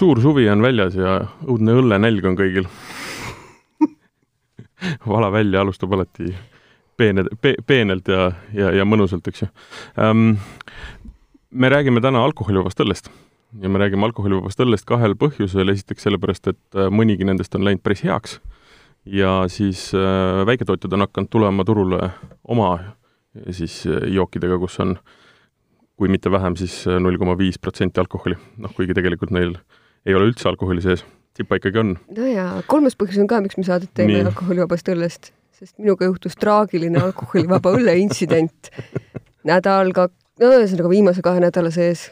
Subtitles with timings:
[0.00, 2.68] suur suvi on väljas ja õudne õllenälg on kõigil.
[5.10, 6.30] Vala välja alustab alati
[7.00, 9.48] peene pe,, peenelt ja, ja, ja mõnusalt, eks ju.
[10.00, 10.38] Ähm,.
[11.50, 13.10] me räägime täna alkoholivabast õllest.
[13.60, 17.82] Ja me räägime alkoholivabast õllest kahel põhjusel, esiteks sellepärast, et äh, mõnigi nendest on läinud
[17.84, 18.38] päris heaks
[19.04, 22.12] ja siis äh, väiketootjad on hakanud tulema turule
[22.44, 22.70] oma
[23.50, 24.94] siis äh, jookidega, kus on
[26.00, 29.58] kui mitte vähem siis, siis null koma viis protsenti alkoholi, noh kuigi tegelikult neil
[30.06, 31.04] ei ole üldse alkoholi sees,
[31.36, 31.94] tippa ikkagi on.
[32.16, 36.38] no ja kolmas põhjus on ka, miks me saadet teeme alkoholivabast õllest, sest minuga juhtus
[36.40, 38.72] traagiline alkoholivaba õlle intsident.
[39.48, 40.08] nädal ka,
[40.40, 42.08] no ühesõnaga viimase kahe nädala sees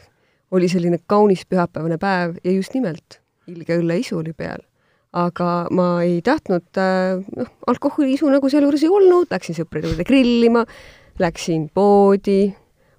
[0.51, 4.61] oli selline kaunis pühapäevane päev ja just nimelt ilge õlleisu oli peal.
[5.09, 10.61] aga ma ei tahtnud, äh, noh, alkoholiisu nagu sealjuures ei olnud, läksin sõprade juurde grillima,
[11.17, 12.51] läksin poodi,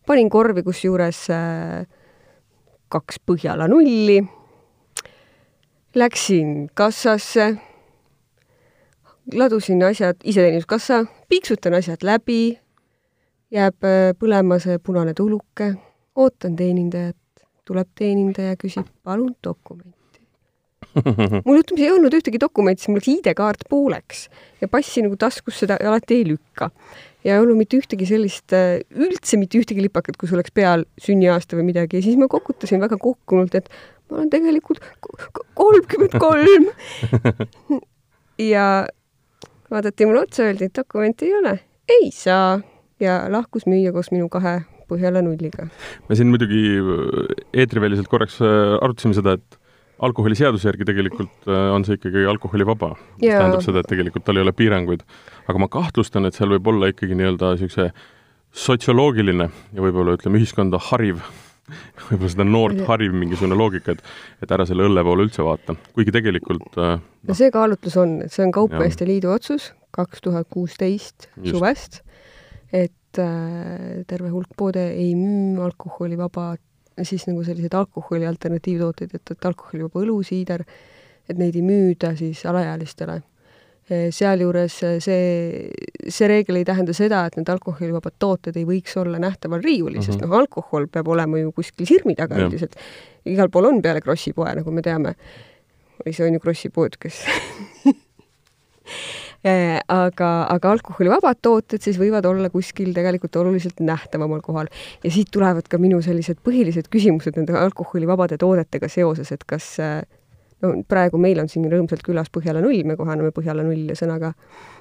[0.07, 1.87] panin korvi kusjuures äh,
[2.91, 4.19] kaks Põhjala nulli,
[5.95, 7.57] läksin kassasse,
[9.35, 12.59] ladusin asjad, iseteeninduskassa, piiksutan asjad läbi,
[13.51, 15.73] jääb äh, põlema see punane tuluke,
[16.17, 17.17] ootan teenindajat,
[17.67, 19.97] tuleb teenindaja, küsib, palun dokumenti.
[21.47, 24.25] mul ütleme, ei olnud ühtegi dokumenti, siis mul läks ID-kaart pooleks
[24.63, 26.71] ja passi nagu taskusse ta alati ei lükka.
[27.25, 31.59] ja ei olnud mitte ühtegi sellist, äh, üldse mitte ühtegi lipakat, kus oleks peal sünniaasta
[31.59, 33.69] või midagi ja siis ma kokutasin väga kokkunult, et
[34.11, 34.83] ma olen tegelikult
[35.55, 36.67] kolmkümmend kolm.
[38.53, 38.67] ja
[39.71, 41.57] vaadati mulle otsa, öeldi, et dokumenti ei ole.
[41.91, 42.61] ei saa
[43.01, 45.69] ja lahkus müüja koos minu kahe Põhjala nulliga.
[46.09, 49.59] me siin muidugi äh, eetriväliselt korraks äh, arutasime seda, et
[50.03, 54.47] alkoholiseaduse järgi tegelikult äh, on see ikkagi alkoholivaba, mis tähendab seda, et tegelikult tal ei
[54.47, 55.05] ole piiranguid.
[55.47, 57.93] aga ma kahtlustan, et seal võib olla ikkagi nii-öelda niisuguse
[58.51, 61.23] sotsioloogiline ja võib-olla ütleme, ühiskonda hariv
[62.11, 66.15] võib-olla seda noort hariv mingisugune loogika, et et ära selle õlle poole üldse vaata, kuigi
[66.15, 66.93] tegelikult no,
[67.29, 72.03] no see kaalutlus on, et see on Kaupmeeste Liidu otsus kaks tuhat kuusteist suvest,
[72.71, 76.55] et et äh, terve hulk poode ei müü alkoholivaba,
[77.03, 80.63] siis nagu selliseid alkoholi alternatiivtooteid, et, et alkoholivaba õlu, siider,
[81.29, 83.21] et neid ei müüda siis alaealistele.
[83.91, 85.69] Sealjuures see,
[86.07, 90.03] see reegel ei tähenda seda, et need alkoholivabad tooted ei võiks olla nähtaval riiulil mm,
[90.03, 90.07] -hmm.
[90.07, 90.31] sest mhm.
[90.31, 92.77] noh, alkohol peab olema ju kuskil sirmi taga üldiselt.
[93.27, 95.15] igal pool on peale Krossi poe, nagu me teame.
[96.05, 97.25] või see on ju Krossi pood, kes
[99.47, 104.69] Äh, aga, aga alkoholivabad tooted siis võivad olla kuskil tegelikult oluliselt nähtavamal kohal.
[105.05, 109.79] ja siit tulevad ka minu sellised põhilised küsimused nende alkoholivabade toodetega seoses, et kas
[110.63, 114.33] no praegu meil on siin rõõmsalt külas Põhjala null, me kohaneme Põhjala nulli sõnaga,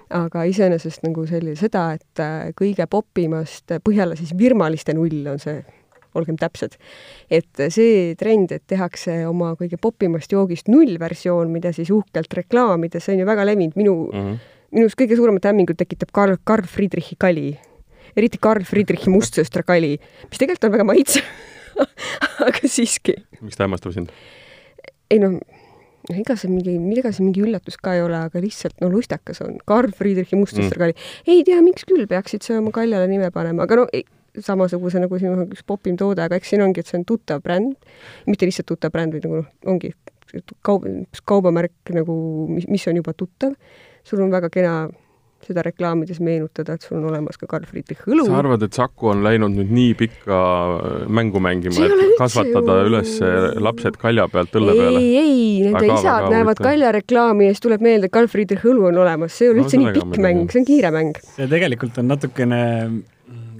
[0.10, 5.62] aga iseenesest nagu selline seda, et äh, kõige popimast Põhjala siis virmaliste null on see
[6.18, 6.78] olgem täpsed.
[7.30, 13.16] et see trend, et tehakse oma kõige popimast joogist nullversioon, mida siis uhkelt reklaamida, see
[13.16, 14.38] on ju väga levinud, minu mm, -hmm.
[14.80, 17.60] minus kõige suuremat hämmingut tekitab Karl, Karl Friedrichi kali.
[18.18, 19.98] eriti Karl Friedrichi mustsõstra kali,
[20.30, 21.24] mis tegelikult on väga maitsev
[22.48, 23.16] aga siiski.
[23.42, 24.10] miks ta hämmastab sind?
[25.12, 25.40] ei noh,
[26.10, 29.60] ega see mingi, ega see mingi üllatus ka ei ole, aga lihtsalt no lustakas on.
[29.70, 30.84] Karl Friedrichi mustsõstra mm.
[30.84, 31.10] kali.
[31.30, 34.06] ei tea, miks küll peaksid sa oma kaljale nime panema, aga no ei,
[34.46, 37.76] samasuguse nagu siin üks popim toode, aga eks siin ongi, et see on tuttav bränd,
[38.30, 39.94] mitte lihtsalt tuttav bränd, vaid nagu noh, ongi
[40.66, 40.86] kaup,
[41.30, 42.16] kaubamärk nagu,
[42.52, 43.56] mis, mis on juba tuttav.
[44.04, 44.74] sul on väga kena
[45.48, 48.26] seda reklaamides meenutada, et sul on olemas ka Carl Friedrich õlu.
[48.28, 50.40] sa arvad, et Saku on läinud nüüd nii pikka
[51.20, 52.90] mängu mängima, et kasvatada ju...
[52.92, 53.14] üles
[53.60, 55.04] lapsed kalja pealt õlle peale?
[55.04, 58.68] ei, ei, nende väga, isad väga näevad kaljareklaami ja siis tuleb meelde, et Carl Friedrich
[58.70, 61.24] õlu on olemas, see ei ole no, üldse nii pikk mäng, see on kiire mäng.
[61.36, 62.60] see tegelikult on natukene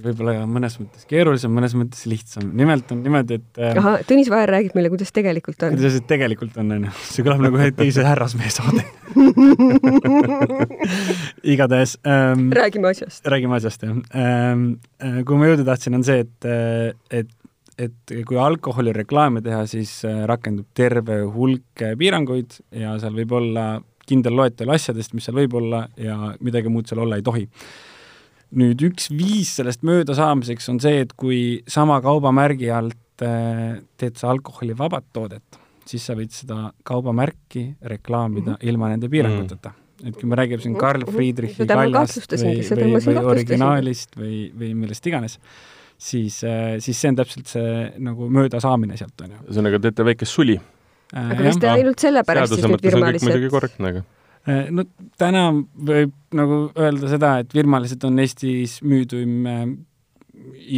[0.04, 2.50] võib-olla mõnes mõttes keerulisem, mõnes mõttes lihtsam.
[2.56, 5.76] nimelt on niimoodi, et äh, ahah, Tõnis Vaher räägib meile, kuidas tegelikult on.
[5.76, 6.94] kuidas see tegelikult on, onju.
[7.08, 8.86] see kõlab nagu ühe teise härrasmehe saade
[11.54, 12.48] igatahes ähm,.
[12.56, 13.26] räägime asjast.
[13.34, 14.72] räägime asjast, jah ähm,.
[15.00, 17.36] Äh, kuhu ma jõuda tahtsin, on see, et, äh, et
[17.80, 23.62] et kui alkoholireklaame teha, siis rakendub terve hulk piiranguid ja seal võib olla
[24.04, 27.46] kindel loetelu asjadest, mis seal võib olla ja midagi muud seal olla ei tohi
[28.58, 34.32] nüüd üks viis sellest möödasaamiseks on see, et kui sama kaubamärgi alt äh, teed sa
[34.34, 38.68] alkoholivabat toodet, siis sa võid seda kaubamärki reklaamida mm -hmm.
[38.72, 39.74] ilma nende piiranguteta mm.
[39.74, 40.08] -hmm.
[40.08, 41.06] et kui me räägime siin Karl.
[41.06, 45.38] Friedrichi kaljast või, või, või originaalist või, või millest iganes,
[45.98, 49.42] siis, äh, siis see on täpselt see nagu möödasaamine sealt, on ju.
[49.48, 50.60] ühesõnaga, teete väikest suli
[51.14, 51.30] äh,.
[51.30, 53.28] aga kas te ainult sellepärast siis nüüd firmalised?
[53.28, 54.02] muidugi korrektne, aga
[54.76, 54.86] no
[55.20, 59.64] täna võib nagu öelda seda, et virmaliselt on Eestis müüduim äh,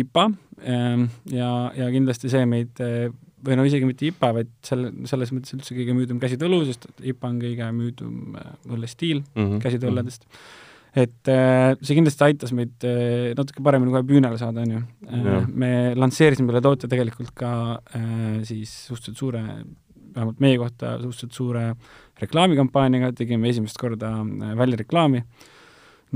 [0.02, 0.30] IPA
[0.66, 3.12] ähm, ja, ja kindlasti see meid äh,
[3.42, 7.30] või no isegi mitte IPA, vaid selle, selles mõttes üldse kõige müüdum käsitõlu, sest IPA
[7.30, 9.62] on kõige müüdum äh, õllestiil mm -hmm.
[9.62, 10.28] käsitõlledest
[10.92, 14.82] et äh, see kindlasti aitas meid äh, natuke paremini kohe püünele saada, on ju.
[15.08, 17.52] Äh, me lansseerisime selle toote tegelikult ka
[18.48, 19.42] siis suhteliselt suure,
[20.12, 21.64] vähemalt meie kohta suhteliselt suure
[22.22, 24.12] reklaamikampaaniaga, tegime esimest korda
[24.58, 25.24] väljareklaami,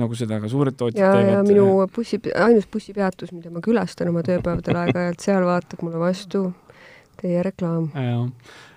[0.01, 1.33] nagu seda ka suured tootjad ja, teevad.
[1.33, 6.51] ja minu bussi, ainus bussipeatus, mida ma külastan oma tööpäevadel aeg-ajalt, seal vaatab mulle vastu
[7.21, 7.91] teie reklaam.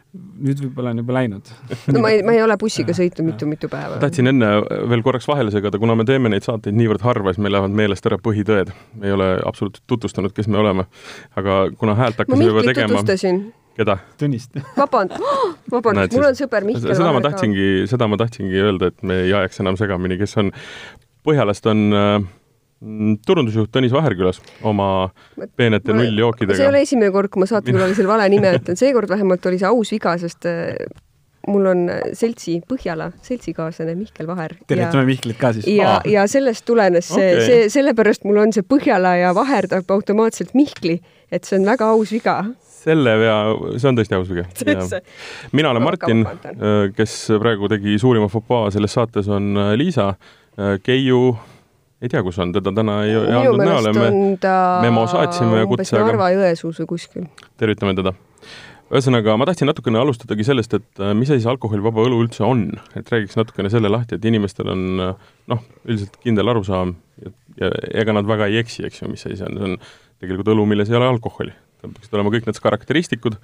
[0.09, 1.49] nüüd võib-olla on juba läinud
[1.93, 3.99] no ma ei, ma ei ole bussiga sõitnud mitu-mitu päeva.
[4.01, 4.47] tahtsin enne
[4.89, 8.09] veel korraks vahele segada, kuna me teeme neid saateid niivõrd harva, siis meil lähevad meelest
[8.09, 8.71] ära põhitõed.
[8.97, 10.87] me ei ole absoluutselt tutvustanud, kes me oleme.
[11.37, 13.03] aga kuna häält hakkasime juba tegema.
[13.77, 13.99] Keda?
[14.19, 14.57] Tõnist.
[14.79, 19.05] vabandust oh,, vabandust, mul on sõber Mihkel seda ma tahtsingi, seda ma tahtsingi öelda, et
[19.05, 20.53] me ei ajaks enam segamini, kes on,
[21.27, 22.13] Põhjalast on äh,
[23.27, 25.09] turundusjuht Tõnis Vaherkülas oma
[25.59, 26.55] peenete nulljookidega.
[26.55, 29.67] see ei ole esimene kord, kui ma saatekülalisele vale nime ütlen, seekord vähemalt oli see
[29.67, 30.73] aus viga, sest äh,
[31.49, 31.83] mul on
[32.17, 34.55] seltsi, Põhjala seltsikaaslane Mihkel Vaher.
[34.67, 35.67] tervitame Mihklit ka siis.
[35.71, 39.91] ja, ja sellest tulenes see okay., see, sellepärast mul on see Põhjala ja Vaher tahab
[39.97, 40.99] automaatselt Mihkli,
[41.31, 42.41] et see on väga aus viga
[42.79, 43.37] selle vea,
[43.75, 44.47] see on tõesti aus viga.
[45.55, 50.13] mina olen Martin, äh, kes praegu tegi suurima fopaa selles saates, on Liisa,
[50.83, 51.37] Keiu
[51.99, 54.09] ei tea, kus on, teda täna ei, ei andnud näole, me
[54.85, 57.29] memo saatsime kutse, aga Narva Jõesuus või kuskil.
[57.59, 58.13] tervitame teda.
[58.89, 62.63] ühesõnaga, ma tahtsin natukene alustadagi sellest, et äh, mis asi see alkoholivaba õlu üldse on,
[62.97, 67.73] et räägiks natukene selle lahti, et inimestel on äh, noh, üldiselt kindel arusaam ja, ja
[68.01, 69.77] ega nad väga ei eksi, eks ju, mis asi see on, see on
[70.23, 71.53] tegelikult õlu, milles ei ole alkoholi.
[71.81, 73.37] Tal peaksid olema kõik need karakteristikud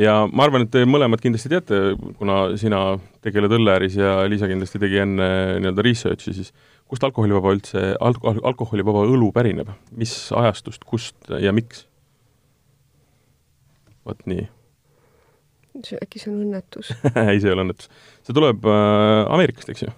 [0.00, 1.80] ja ma arvan, et te mõlemad kindlasti teate,
[2.20, 2.80] kuna sina
[3.24, 5.28] tegeled õlleäris ja Liisa kindlasti tegi enne
[5.62, 6.52] nii-öelda research'i, siis
[6.86, 11.86] kust alkoholivaba üldse, alko-, alkoholivaba õlu pärineb, mis ajastust, kust ja miks?
[14.06, 14.44] vot nii.
[15.98, 16.92] äkki see on õnnetus
[17.26, 17.90] ei, see ei ole õnnetus.
[18.22, 19.90] see tuleb äh, Ameerikast, eks ju.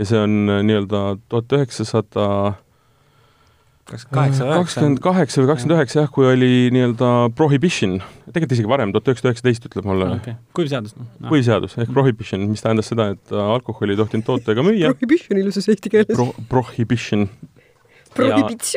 [0.00, 2.26] ja see on äh, nii-öelda tuhat üheksasada
[3.90, 7.98] kakskümmend kaheksa või kakskümmend üheksa jah, kui oli nii-öelda prohibition,
[8.30, 10.10] tegelikult isegi varem, tuhat üheksasada üheksateist ütleb mulle.
[10.18, 10.36] Okay..
[10.56, 11.06] kuiv seadus no..
[11.28, 14.92] kuiv seadus ehk prohibition, mis tähendas seda, et äh, alkoholi ei tohtinud toota ega müüa.
[14.94, 16.14] Prohibition ilusas eesti keeles?
[16.14, 16.30] Pro.
[16.50, 17.28] Prohibition.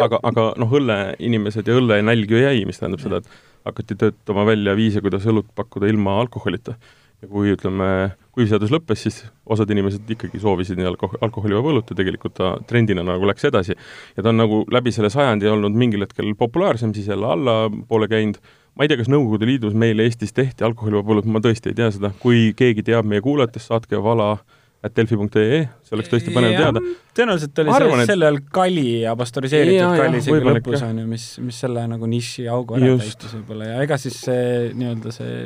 [0.05, 4.75] aga, aga noh, õlleinimesed ja õllenälg ju jäi, mis tähendab seda, et hakati töötama välja
[4.77, 6.75] viise, kuidas õlut pakkuda ilma alkoholita
[7.23, 7.87] ja kui ütleme,
[8.35, 9.19] kuivseadus lõppes, siis
[9.55, 13.77] osad inimesed ikkagi soovisid nii alko-, alkoholivaba õlut ja tegelikult ta trendina nagu läks edasi.
[14.17, 18.41] ja ta on nagu läbi selle sajandi olnud mingil hetkel populaarsem, siis jälle allapoole käinud,
[18.75, 21.91] ma ei tea, kas Nõukogude Liidus meil Eestis tehti alkoholivaba õlut, ma tõesti ei tea
[21.95, 26.57] seda, kui keegi teab meie kuulajatest, saatke vala äh, at delfi.ee, see oleks tõesti põnev
[26.57, 26.81] teada.
[27.15, 28.09] tõenäoliselt oli Arvan, see et...
[28.11, 32.49] sel ajal kali ja pastöriseeritud kali isegi lõpus, on ju, mis, mis selle nagu niši
[32.51, 35.37] augu ära täitis võib-olla ja ega siis see nii-öelda see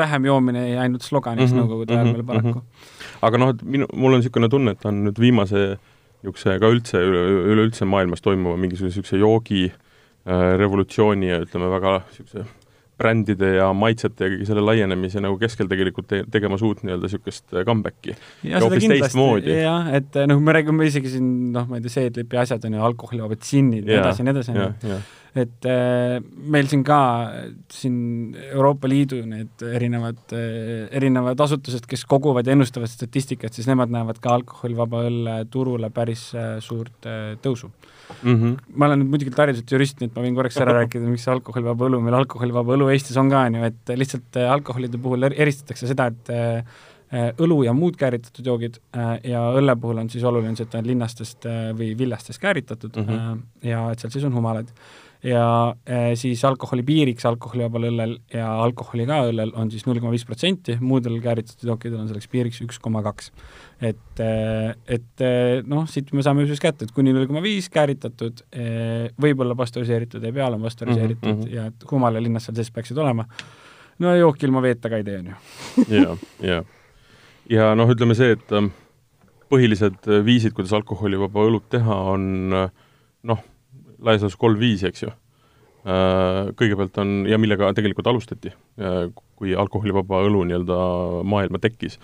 [0.00, 2.62] vähem joomine jäi ainult sloganiks mm -hmm, Nõukogude ajal mm -hmm, veel paraku mm.
[2.62, 3.18] -hmm.
[3.28, 5.66] aga noh, et minu, mul on niisugune tunne, et on nüüd viimase
[6.22, 7.02] niisuguse ka üldse,
[7.52, 12.46] üleüldse maailmas toimuva mingisuguse niisuguse joogi äh, revolutsiooni ja ütleme, väga niisuguse
[12.98, 17.54] brändide ja maitsete ja kõige selle laienemise nagu keskel tegelikult te tegemas uut nii-öelda niisugust
[17.54, 18.16] äh, comeback'i.
[18.42, 21.94] ja seda kindlasti, jah, et äh, noh, me räägime isegi siin noh, ma ei tea,
[21.98, 25.00] seedlipi asjad on ju, alkoholivabad džinnid ja nii edasi ja nii edasi, on ju.
[25.38, 26.98] Et äh, meil siin ka,
[27.72, 27.98] siin
[28.48, 34.20] Euroopa Liidu need erinevad äh,, erinevad asutused, kes koguvad ja ennustavad statistikat, siis nemad näevad
[34.24, 37.08] ka alkoholivaba õlle turule päris äh, suurt
[37.44, 38.34] tõusu mm.
[38.34, 38.58] -hmm.
[38.74, 41.34] ma olen nüüd muidugi hariduselt jurist, nii et ma võin korraks ära rääkida, miks see
[41.34, 45.90] alkoholivaba õlu, meil alkoholivaba õlu Eestis on ka, on ju, et lihtsalt alkoholide puhul eristatakse
[45.90, 46.32] seda, et
[47.40, 48.74] õlu ja muud kääritatud joogid
[49.24, 51.46] ja õlle puhul on siis oluline see, et ta on linnastest
[51.78, 53.38] või viljastest kääritatud mm -hmm.
[53.64, 54.68] ja et seal siis on humalad
[55.24, 60.12] ja eh, siis alkoholi piiriks alkoholivabal õllel ja alkoholi ka õllel on siis null koma
[60.14, 63.32] viis protsenti, muudel kääritatud jookidel on selleks piiriks üks koma kaks.
[63.80, 67.68] et, eh, et eh, noh, siit me saame siis kätte, et kuni null koma viis
[67.72, 68.44] kääritatud,
[69.18, 71.54] võib-olla pastöriseeritud, ei pea olema pastöriseeritud mm -hmm.
[71.54, 73.26] ja et Humala linnas seal sees peaksid olema.
[73.98, 75.34] no jook ilma veeta ka ei tee, on ju.
[75.98, 76.64] ja, ja,
[77.50, 78.58] ja noh, ütleme see, et
[79.50, 82.50] põhilised viisid, kuidas alkoholivaba õlut teha, on
[83.22, 83.42] noh,
[83.98, 85.10] laias laastus kolm-viis, eks ju.
[85.88, 88.52] Äh, kõigepealt on, ja millega tegelikult alustati,
[88.82, 89.04] äh,
[89.38, 90.78] kui alkoholivaba õlu nii-öelda
[91.28, 91.96] maailma tekkis,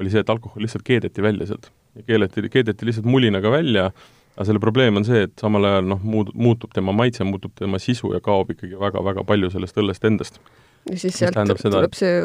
[0.00, 1.70] oli see, et alkohol lihtsalt keedeti välja sealt.
[1.96, 3.90] ja keeleti, keedeti lihtsalt mulinaga välja,
[4.36, 7.80] aga selle probleem on see, et samal ajal noh, muud, muutub tema maitse, muutub tema
[7.82, 10.40] sisu ja kaob ikkagi väga-väga palju sellest õllest endast.
[10.88, 12.22] ja siis sealt tuleb see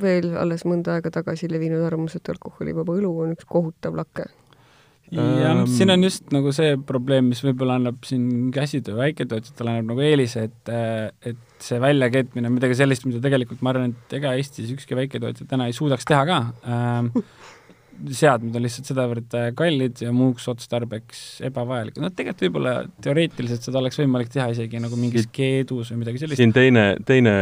[0.00, 4.26] veel alles mõnda aega tagasi levinud arvamus, et alkoholivaba õlu on üks kohutav lake
[5.10, 9.94] jah Ähm,, siin on just nagu see probleem, mis võib-olla annab siin käsitöö väiketootjatele annab
[9.94, 10.74] nagu eelise, et
[11.32, 15.48] et see väljakeetmine on midagi sellist, mida tegelikult ma arvan, et ega Eestis ükski väiketootja
[15.50, 17.10] täna ei suudaks teha ka ähm,.
[18.00, 22.72] seadmed on lihtsalt sedavõrd äh, kallid ja muuks otstarbeks ebavajalikud, no tegelikult võib-olla
[23.04, 26.40] teoreetiliselt seda oleks võimalik teha isegi nagu mingis keedus või midagi sellist.
[26.40, 27.34] siin teine, teine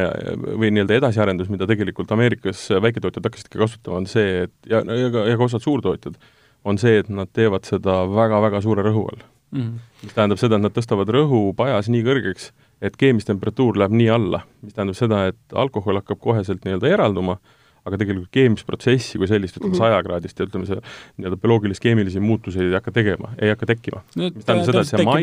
[0.58, 5.28] või nii-öelda edasiarendus, mida tegelikult Ameerikas väiketootjad hakkasidki kasutama, on see, et ja, ja ka,
[5.30, 6.18] ja ka osad suurtootjad,
[6.64, 9.22] on see, et nad teevad seda väga-väga suure rõhu all.
[9.52, 9.78] Mhm.
[10.02, 12.50] mis tähendab seda, et nad tõstavad rõhu pajas nii kõrgeks,
[12.82, 17.38] et keemistemperatuur läheb nii alla, mis tähendab seda, et alkohol hakkab koheselt nii-öelda eralduma,
[17.86, 19.78] aga tegelikult keemisprotsessi kui sellist, ütleme Mhm.
[19.80, 20.76] sajakraadist ja ütleme see
[21.18, 24.02] nii-öelda bioloogilist-keemilisi muutusi ei hakka tegema, ei hakka tekkima.
[24.16, 24.28] no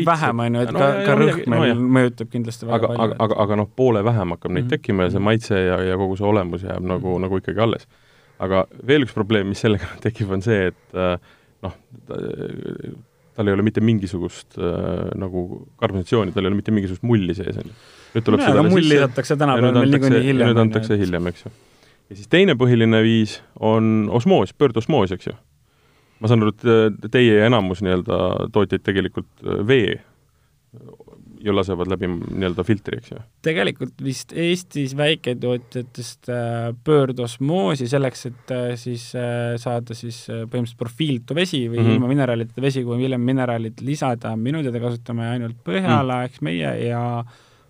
[0.06, 1.78] vähem, on ju, et No ka ja-, ka rõhk no meil jah.
[1.78, 3.14] mõjutab kindlasti väga aga, aga, palju.
[3.20, 4.70] aga, aga noh, poole vähem hakkab neid Mhm.
[4.74, 7.86] tekkima ja see maitse ja, ja kogu see olemus jääb nagu, nagu ikkagi alles.
[8.42, 11.16] Aga veel üks probleem, mis sellega tekib, on see, et äh,
[11.64, 11.76] noh,
[13.36, 15.46] tal ei ole mitte mingisugust äh, nagu
[15.80, 17.76] karbonatsiooni, tal ei ole mitte mingisugust mulli sees, on ju.
[18.16, 20.52] nüüd tuleb aga seda mull sisse lisatakse tänapäeval antakse, niikuinii hiljem.
[20.52, 21.52] nüüd antakse hiljem, eks ju.
[22.10, 23.38] ja siis teine põhiline viis
[23.72, 25.36] on osmoos, pöördosmoos, eks ju.
[26.20, 28.20] ma saan aru, et äh, teie enamus nii-öelda
[28.56, 29.96] tootjaid tegelikult äh, vee
[31.46, 33.20] ju lasevad läbi nii-öelda filtri, eks ju.
[33.46, 41.36] tegelikult vist Eestis väiketootjatest äh, pöördosmoosi selleks, et äh, siis äh, saada siis põhimõtteliselt profiiltu
[41.38, 41.86] vesi või mm.
[41.86, 41.98] -hmm.
[41.98, 46.72] ilma mineraalideta vesi, kui hiljem mineraalid lisada, minu teada kasutame ainult Põhjala mm., eks meie
[46.86, 47.02] ja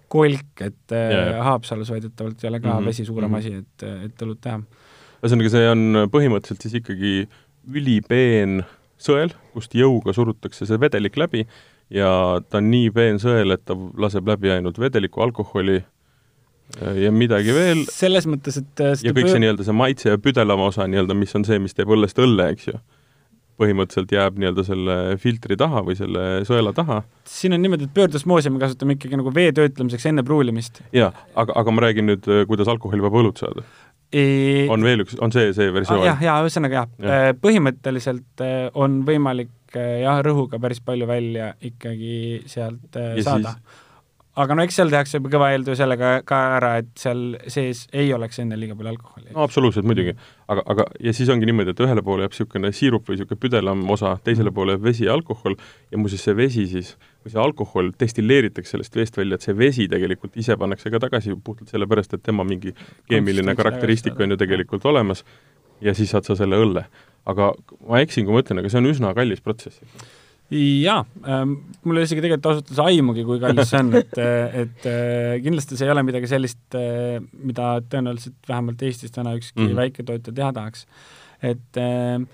[0.08, 1.42] Kolk, et jaa.
[1.42, 2.86] Haapsalus väidetavalt ei ole ka mm -hmm.
[2.86, 3.38] vesi suurem mhm.
[3.38, 4.60] asi, et, et õlut teha.
[5.22, 7.14] ühesõnaga, see on põhimõtteliselt siis ikkagi
[7.74, 8.62] ülipeen
[8.96, 11.46] sõel, kust jõuga surutakse see vedelik läbi
[11.92, 12.10] ja
[12.48, 17.54] ta on nii peen sõel, et ta laseb läbi ainult vedelikku alkoholi äh, ja midagi
[17.54, 21.16] veel selles mõttes, et äh, ja kõik see nii-öelda see maitse ja püdelama osa nii-öelda,
[21.18, 22.80] mis on see, mis teeb õllest õlle, eks ju,
[23.60, 28.52] põhimõtteliselt jääb nii-öelda selle filtri taha või selle sõela taha siin on niimoodi, et pöördosmoosi
[28.52, 30.82] me kasutame ikkagi nagu vee töötlemiseks enne pruulimist.
[30.96, 33.64] ja aga, aga ma räägin nüüd, kuidas alkoholivaba õlut saada.
[34.70, 37.24] On veel üks, on see, see versioon jah, jaa, ühesõnaga jah Jah.
[37.26, 43.26] ja., põhimõtteliselt äh, on võimalik äh, jah, rõhuga päris palju välja ikkagi sealt äh, Ja
[43.30, 43.82] saada siis-.
[44.36, 48.10] Aga no eks seal tehakse juba kõva eeltöö sellega ka ära, et seal sees ei
[48.14, 50.12] oleks enne liiga palju alkoholi no absoluutselt muidugi,
[50.52, 53.84] aga, aga ja siis ongi niimoodi, et ühele poole jääb niisugune siirup või niisugune püdelam
[53.96, 55.56] osa, teisele poole jääb vesi ja alkohol
[55.92, 56.92] ja muuseas see vesi siis,
[57.24, 61.36] või see alkohol destilleeritakse sellest veest välja, et see vesi tegelikult ise pannakse ka tagasi
[61.44, 62.74] puhtalt sellepärast, et tema mingi
[63.10, 65.24] keemiline karakteristik on ju tegelikult olemas
[65.80, 66.86] ja siis saad sa selle õlle.
[67.26, 67.50] aga
[67.88, 69.80] ma eksin, kui ma ütlen, aga see on üsna kallis protsess.
[70.50, 74.18] Jaa ähm,, mul ei ole isegi tegelikult ausalt öeldes aimugi, kui kallis see on, et,
[74.62, 79.68] et äh, kindlasti see ei ole midagi sellist, mida tõenäoliselt vähemalt Eestis täna ükski mm.
[79.68, 79.80] -hmm.
[79.82, 80.86] väiketootja teha tahaks.
[81.42, 82.26] et äh,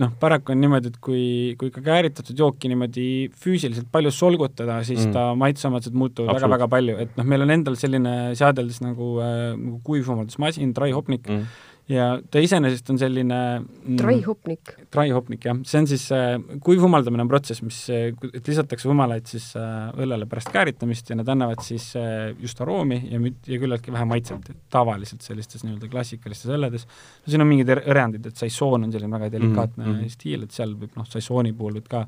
[0.00, 1.24] noh, paraku on niimoodi, et kui,
[1.60, 3.06] kui ka kääritatud jooki niimoodi
[3.40, 5.14] füüsiliselt palju solgutada, siis mm.
[5.16, 9.80] ta maitseomadused muutuvad väga-väga palju, et noh, meil on endal selline seadeldis nagu äh, nagu
[9.86, 11.66] kuivumaldusmasin, dry hopnik mm.
[11.90, 11.94] Mm.
[11.96, 14.70] ja ta iseenesest on selline mm, Dry hopnik.
[14.94, 19.48] dry hopnik jah, see on siis äh, kuivhumaldamine on protsess, mis, et lisatakse humalaid siis
[19.58, 23.92] äh, õllele pärast kääritamist ja need annavad siis äh, just aroomi ja müt- ja küllaltki
[23.92, 26.86] vähe maitset, tavaliselt sellistes nii-öelda klassikalistes õlledes.
[26.86, 30.04] no siin on mingid er- erandid, et saissoon on selline väga delikaatne mm Mhm, mhm.
[30.06, 30.14] -hmm.
[30.14, 32.06] stiil, et seal võib noh, saissooni puhul võib ka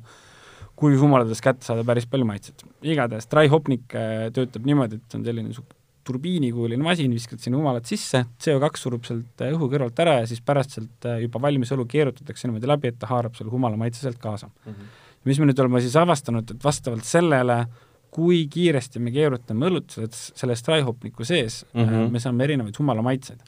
[0.79, 2.63] kuivhumaladest kätte saada päris palju maitset.
[2.81, 5.75] igatahes dry hopnik äh, töötab niimoodi, et on selline niisugune
[6.07, 10.43] turbiinikujuline masin, viskad sinna humalad sisse, CO2 surub sealt äh, õhu kõrvalt ära ja siis
[10.45, 14.03] pärast sealt äh, juba valmis õlu keerutatakse niimoodi läbi, et ta haarab selle humala maitse
[14.03, 14.51] sealt kaasa.
[15.23, 17.63] mis me nüüd oleme siis avastanud, et vastavalt sellele,
[18.13, 21.85] kui kiiresti me keerutame õlut selles dry-hopniku sees mm.
[21.85, 22.11] -hmm.
[22.11, 23.39] me saame erinevaid humala maitseid.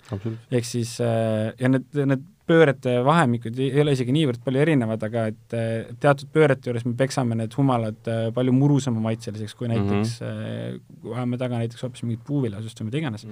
[0.51, 5.27] ehk siis ja need, need pöörete vahemikud ei ei ole isegi niivõrd palju erinevad, aga
[5.31, 10.19] et äh, teatud pöörete juures me peksame need humalad äh, palju murusama maitseliseks kui näiteks
[10.21, 10.81] mm, -hmm.
[11.01, 13.27] kui ajame taga näiteks hoopis mingit puuviljasust või mida iganes.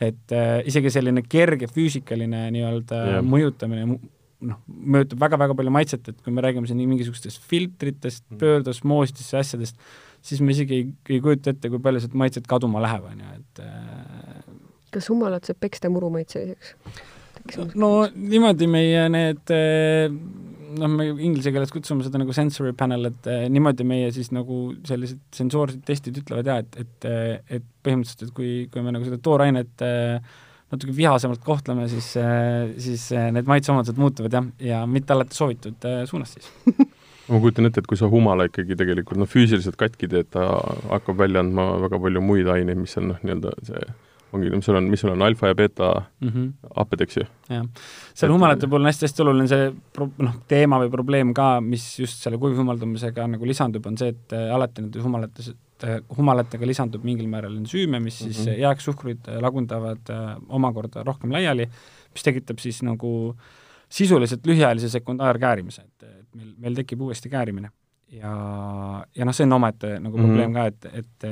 [0.00, 3.24] et äh, isegi selline kerge füüsikaline nii-öelda yeah.
[3.24, 3.86] mõjutamine
[4.42, 9.42] noh, mõjutab väga-väga palju maitset, et kui me räägime siin mingisugustest filtritest mm., pöördosmoosidest ja
[9.44, 9.78] asjadest,
[10.22, 13.32] siis me isegi ei, ei kujuta ette, kui palju sealt maitset kaduma läheb, on ju,
[13.38, 14.42] et äh,
[14.92, 16.74] kas humalat saab peksta murumaitseliseks?
[17.78, 20.06] No niimoodi meie need eh,
[20.78, 24.70] noh, me inglise keeles kutsume seda nagu sensory panel, et eh, niimoodi meie siis nagu
[24.88, 27.10] sellised sensoorsed testid ütlevad ja et, et,
[27.58, 30.32] et põhimõtteliselt, et kui, kui me nagu seda toorainet eh,
[30.72, 32.14] natuke vihasemalt kohtleme, siis,
[32.80, 36.48] siis eh, need maitseomadused muutuvad jah, ja mitte alati soovitud eh, suunas siis.
[37.28, 40.48] ma kujutan ette, et kui sa humala ikkagi tegelikult noh, füüsiliselt katki teed, ta
[40.90, 43.84] hakkab välja andma väga palju muid aineid, mis on noh, nii-öelda see
[44.32, 45.88] ongi, mis sul on, mis sul on alfa ja beeta
[46.20, 46.70] mm -hmm.
[46.76, 47.24] happed, eks ju.
[47.50, 47.66] jah,
[48.14, 52.22] seal humalate puhul on hästi-hästi oluline see pro-, noh, teema või probleem ka, mis just
[52.24, 55.52] selle kuivhumaldamisega nagu lisandub, on see, et äh, alati nende humalates,
[56.16, 58.58] humalatega lisandub mingil määral ensüüme, mis siis mm -hmm.
[58.66, 61.68] jääksuhkruid lagundavad äh, omakorda rohkem laiali,
[62.14, 63.36] mis tekitab siis nagu
[63.88, 67.70] sisuliselt lühiajalise sekundaarkäärimise, et, et meil, meil tekib uuesti käärimine.
[68.12, 68.32] ja,
[69.16, 70.26] ja noh, see on omaette nagu mm -hmm.
[70.26, 71.24] probleem ka, et, et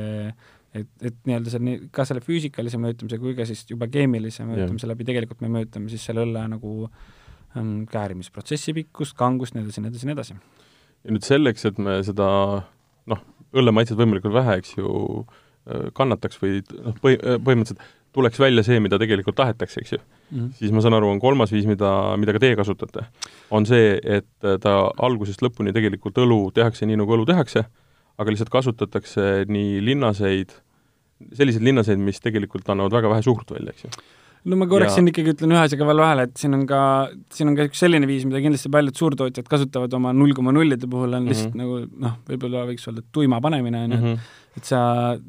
[0.75, 5.07] et, et nii-öelda nii, ka selle füüsikalise mõjutamise kui ka siis juba keemilise mõjutamise läbi
[5.09, 6.75] tegelikult me mõjutame siis selle õlle nagu
[7.57, 10.41] ähm, käärimisprotsessi pikkust, kangust, nii edasi, nii edasi, nii edasi.
[11.05, 12.29] ja nüüd selleks, et me seda
[13.11, 13.25] noh,
[13.57, 15.25] õllemaitset võimalikult vähe, eks ju,
[15.67, 17.83] äh, kannataks või noh, põhi, äh, põhimõtteliselt
[18.15, 20.39] tuleks välja see, mida tegelikult tahetakse, eks ju mm.
[20.39, 20.53] -hmm.
[20.59, 23.07] siis ma saan aru, on kolmas viis, mida, mida ka teie kasutate,
[23.51, 27.65] on see, et äh, ta algusest lõpuni tegelikult õlu tehakse nii, nagu õlu tehakse,
[28.21, 30.55] aga lihtsalt kasutatakse nii linnaseid,
[31.37, 33.95] selliseid linnaseid, mis tegelikult annavad väga vähe suhkrut välja, eks ju
[34.49, 36.81] no ma korraks siin ikkagi ütlen ühe asjaga veel vahele, et siin on ka,
[37.35, 40.89] siin on ka üks selline viis, mida kindlasti paljud suurtootjad kasutavad oma null koma nullide
[40.91, 41.91] puhul, on lihtsalt mm -hmm.
[41.91, 44.31] nagu noh, võib-olla võiks öelda tuima panemine, on ju, et mhm.
[44.57, 44.81] et sa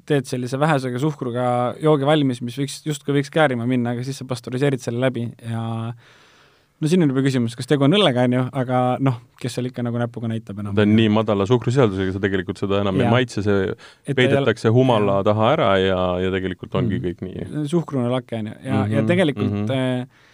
[0.08, 1.46] teed sellise vähesega suhkruga
[1.84, 5.94] joogi valmis, mis võiks, justkui võiks käärima minna, aga siis sa pastöriseerid selle läbi ja
[6.82, 9.70] no siin on juba küsimus, kas tegu on õllega, on ju, aga noh, kes seal
[9.70, 10.74] ikka nagu näpuga näitab enam.
[10.78, 13.06] ta on nii madala suhkrusisaldusega, sa tegelikult seda enam ja.
[13.06, 15.28] ei maitse, see et peidetakse humala ja.
[15.30, 17.06] taha ära ja, ja tegelikult ongi mm.
[17.08, 17.70] kõik nii.
[17.72, 20.28] suhkrune lake, on ju, ja mm, -hmm, ja tegelikult mm -hmm.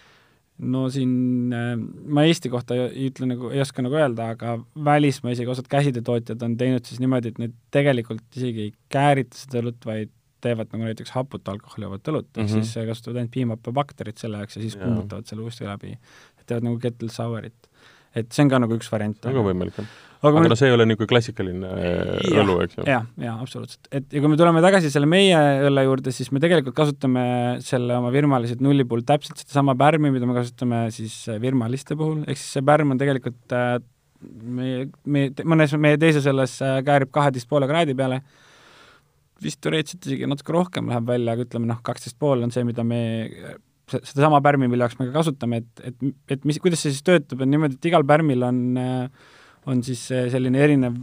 [0.72, 1.72] no siin äh,
[2.16, 6.42] ma Eesti kohta ei ütle nagu, ei oska nagu öelda, aga välismaa isegi osad käsitöötootjad
[6.42, 10.86] on teinud siis niimoodi, et need tegelikult isegi ei käärita seda õlut, vaid teevad nagu
[10.86, 12.44] näiteks haput alkoholijoovat õlut mm, -hmm.
[12.44, 12.62] ehk mhm.
[12.62, 15.98] siis kasutavad ainult piimhappebakterit selle jaoks ja siis kummutavad selle uuesti läbi
[16.48, 17.56] teevad nagu kettle sour'it.
[18.16, 19.18] et see on ka nagu üks variant.
[19.28, 19.90] väga võimalik, jah.
[20.22, 22.86] aga, aga no see ei ole niisugune klassikaline ja, õlu, eks ju?
[22.88, 23.90] jah, jaa, absoluutselt.
[23.92, 27.26] et ja kui me tuleme tagasi selle meie õlle juurde, siis me tegelikult kasutame
[27.64, 32.40] selle oma virmalised nulli puhul täpselt sedasama pärmi, mida me kasutame siis virmaliste puhul, ehk
[32.40, 33.78] siis see pärm on tegelikult äh,
[34.24, 38.20] meie, meie, mõnes meie teises õlles äh, käärib kaheteist poole kraadi peale,
[39.42, 42.84] vist teoreetiliselt isegi natuke rohkem läheb välja, aga ütleme noh, kaksteist pool on see, mida
[42.86, 43.00] me
[43.96, 47.42] sedasama pärmi, mille jaoks me ka kasutame, et, et, et mis, kuidas see siis töötab,
[47.44, 48.62] on niimoodi, et igal pärmil on
[49.68, 50.00] on siis
[50.32, 50.96] selline erinev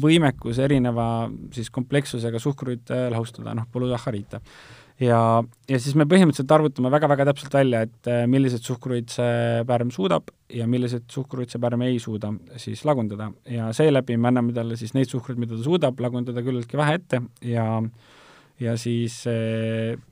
[0.00, 4.40] võimekus erineva siis komplekssusega suhkruid lahustada, noh, polüsahhariite.
[5.02, 5.18] ja,
[5.68, 10.64] ja siis me põhimõtteliselt arvutame väga-väga täpselt välja, et milliseid suhkruid see pärm suudab ja
[10.70, 12.32] milliseid suhkruid see pärm ei suuda
[12.62, 16.80] siis lagundada ja seeläbi me anname talle siis neid suhkruid, mida ta suudab lagundada küllaltki
[16.80, 18.15] vähe ette ja äh,
[18.60, 19.18] ja siis,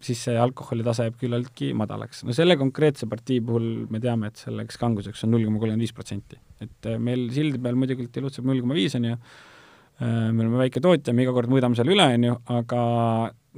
[0.05, 2.25] siis see alkoholitase jääb küllaltki madalaks.
[2.29, 5.95] no selle konkreetse partii puhul me teame, et selleks kanguseks on null koma kolmkümmend viis
[5.97, 6.39] protsenti.
[6.61, 10.61] et äh, meil sildi peal muidugi ilutseb null koma viis, on ju, äh, me oleme
[10.67, 12.83] väike tootja, me iga kord mõõdame selle üle, on ju, aga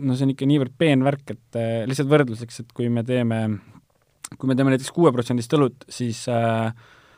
[0.07, 3.43] no see on ikka niivõrd peen värk, et äh, lihtsalt võrdluseks, et kui me teeme,
[4.37, 6.71] kui me teeme näiteks kuueprotsendist õlut, siis äh,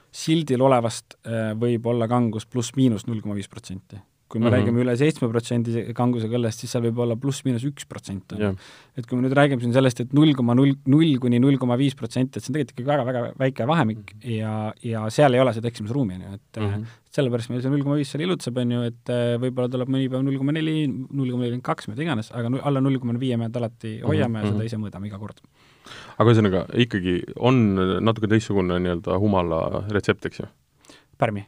[0.09, 4.57] sildil olevast äh, võib olla kangus pluss-miinus null koma viis protsenti kui me mm -hmm.
[4.57, 8.35] räägime üle seitsme protsendi kangusega õllest, siis seal võib olla pluss-miinus üks protsent.
[8.97, 11.79] et kui me nüüd räägime siin sellest, et null koma null, null kuni null koma
[11.81, 14.37] viis protsenti, et see on tegelikult ikkagi väga-väga väike vahemik mm -hmm.
[14.37, 16.85] ja, ja seal ei ole seda eksimusruumi, on ju, et mm -hmm.
[17.11, 20.11] sellepärast meil see null koma viis seal ilutseb, on ju, et äh, võib-olla tuleb mõni
[20.11, 23.37] päev null koma neli, null koma nelikümmend kaks, mida iganes, aga alla null koma viie
[23.37, 24.47] me alati hoiame mm -hmm.
[24.47, 25.41] ja seda ise mõõdame iga kord.
[26.19, 27.55] aga ühesõnaga, ikkagi on
[28.05, 30.47] natuke teistsugune nii-öelda humala retsept, eks ju?
[31.19, 31.47] pärmi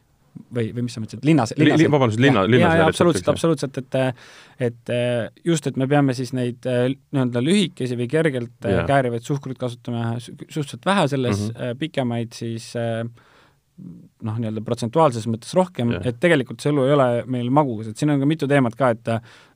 [0.55, 1.89] või, või mis sa mõtlesid, linnas, linnas li,?
[1.93, 2.77] vabandust, linna, linnas.
[2.79, 3.99] jaa, absoluutselt, absoluutselt, et
[4.61, 4.93] et
[5.45, 8.85] just, et me peame siis neid nii-öelda lühikesi või kergelt ja.
[8.89, 11.81] käärivaid suhkruid kasutama suhteliselt vähe selles mm, -hmm.
[11.81, 12.73] pikemaid siis
[14.21, 18.13] noh, nii-öelda protsentuaalses mõttes rohkem, et tegelikult see õlu ei ole meil magus, et siin
[18.13, 19.13] on ka mitu teemat ka, et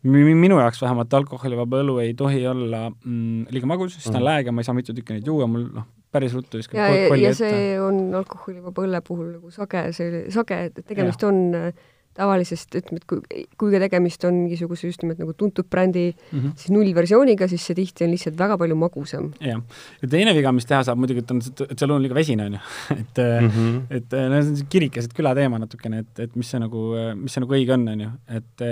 [0.09, 4.31] minu jaoks vähemalt alkoholivaba õlu ei tohi olla mm, liiga magus, sest ta on -hmm.
[4.31, 7.17] lääge, ma ei saa mitu tükki neid juua, mul noh, päris ruttu viskab ja, ja,
[7.19, 7.81] ja see ette.
[7.83, 11.33] on alkoholivaba õlle puhul nagu sage, see sage, et tegemist ja.
[11.33, 15.67] on äh, tavalisest, ütleme, et kui, kui ka tegemist on mingisuguse just nimelt nagu tuntud
[15.71, 16.53] brändi mm -hmm.
[16.61, 19.33] siis nullversiooniga, siis see tihti on lihtsalt väga palju magusam.
[19.41, 19.63] jah,
[20.03, 22.53] ja teine viga, mis teha saab muidugi, et on, et seal on liiga vesine, on
[22.53, 22.61] ju.
[23.01, 23.83] et mm, -hmm.
[23.91, 27.41] et no see on kirikeset küla teema natukene, et, et mis see nagu, mis see
[27.41, 28.65] nagu õige on, on ju, et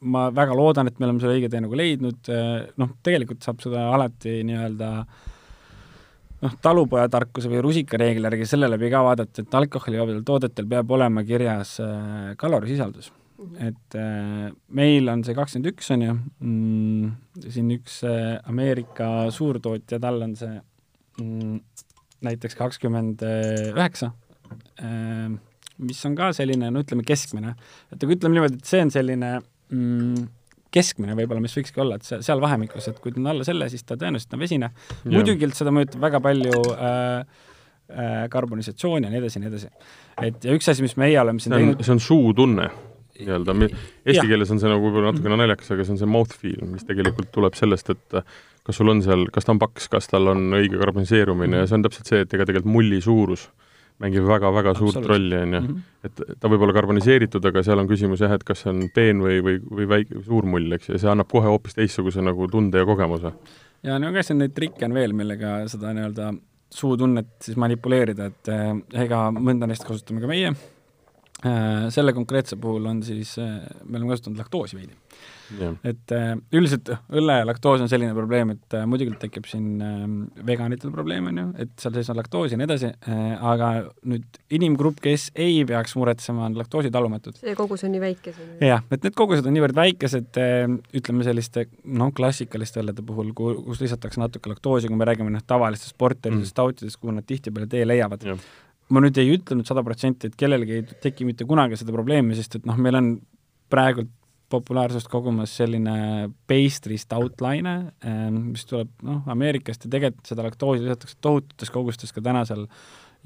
[0.00, 2.34] ma väga loodan, et me oleme selle õige tee nagu leidnud,
[2.76, 5.06] noh, tegelikult saab seda alati nii-öelda äh,
[6.42, 11.76] noh, talupojatarkuse või rusikareegli järgi selle läbi ka vaadata, et alkoholivabadel toodetel peab olema kirjas
[11.84, 13.46] äh, kalorisisaldus mm.
[13.46, 13.66] -hmm.
[13.68, 17.10] et äh, meil on see kakskümmend üks, on ju mm,,
[17.48, 20.54] siin üks äh, Ameerika suurtootja, tal on see
[21.22, 21.60] mm,
[22.26, 23.22] näiteks kakskümmend
[23.72, 24.12] üheksa,
[24.80, 25.28] äh,
[25.78, 27.54] mis on ka selline, no ütleme, keskmine.
[27.92, 29.38] et aga ütleme niimoodi, et see on selline
[29.70, 30.28] mm,
[30.76, 33.84] keskmine võib-olla, mis võikski olla, et seal vahemikus, et kui ta on alla selle, siis
[33.86, 34.72] ta tõenäoliselt on vesine.
[35.08, 37.46] muidugi seda mõjutab väga palju äh,
[37.92, 39.70] äh, karbonisatsiooni ja nii edasi ja nii edasi.
[40.28, 42.68] et ja üks asi, mis meie oleme siin see on, teinud see on suutunne
[43.16, 43.54] nii-öelda,
[44.04, 44.28] eesti Jah.
[44.28, 47.56] keeles on see nagu võib-olla natukene naljakas, aga see on see mouthfeel, mis tegelikult tuleb
[47.56, 48.18] sellest, et
[48.66, 51.78] kas sul on seal, kas ta on paks, kas tal on õige karboniseerumine ja see
[51.78, 53.46] on täpselt see, et ega tegelikult mulli suurus
[54.02, 55.60] mängib väga-väga suurt rolli, on ju.
[55.60, 55.84] Mhm.
[56.06, 59.22] et ta võib olla karboniseeritud, aga seal on küsimus jah, et kas see on peen
[59.24, 62.48] või, või, või väike, suur mull, eks ju, ja see annab kohe hoopis teistsuguse nagu
[62.52, 63.32] tunde ja kogemuse.
[63.86, 66.30] ja no siin neid trikke on veel, millega seda nii-öelda
[66.76, 68.72] suutunnet siis manipuleerida, et äh,
[69.06, 70.52] ega mõnda neist kasutame ka meie.
[71.92, 74.94] Selle konkreetse puhul on siis äh,, me oleme kasutanud laktoosi veidi.
[75.60, 79.82] jah, et äh, üldiselt õlle ja laktoos on selline probleem, et äh, muidugi tekib siin
[79.84, 80.00] äh,
[80.48, 83.20] veganitel probleem, on ju, et seal sees on laktoosi ja nii edasi äh,,
[83.52, 83.70] aga
[84.08, 87.36] nüüd inimgrupp, kes ei peaks muretsema, on laktoositalumatud.
[87.42, 90.40] see kogus on nii väike jah, et need kogused on niivõrd väikesed,
[90.96, 95.44] ütleme selliste noh, klassikaliste õllede puhul, ku-, kus lisatakse natuke laktoosi, kui me räägime noh,
[95.44, 98.24] tavalistest porteritest mm., stautidest, kuhu nad tihtipeale tee leiavad.
[98.24, 98.48] jah.
[98.88, 102.36] Ma nüüd ei ütle nüüd sada protsenti, et kellelgi ei teki mitte kunagi seda probleemi,
[102.38, 103.10] sest et noh, meil on
[103.72, 104.12] praegult
[104.52, 107.72] populaarsust kogumas selline pastry stout laine,
[108.36, 112.68] mis tuleb noh, Ameerikast ja tegelikult seda laktoosi lisatakse tohututes kogustes ka täna seal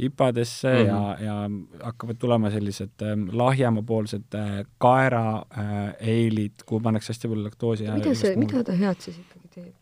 [0.00, 0.88] ipadesse mm Mhm.
[0.88, 1.22] -hmm.
[1.22, 7.44] ja, ja hakkavad tulema sellised ähm, lahjemapoolsed äh, kaera äh, eilid, kuhu pannakse hästi palju
[7.44, 9.74] laktoosi mida see, mida ta head siis ikkagi teeb?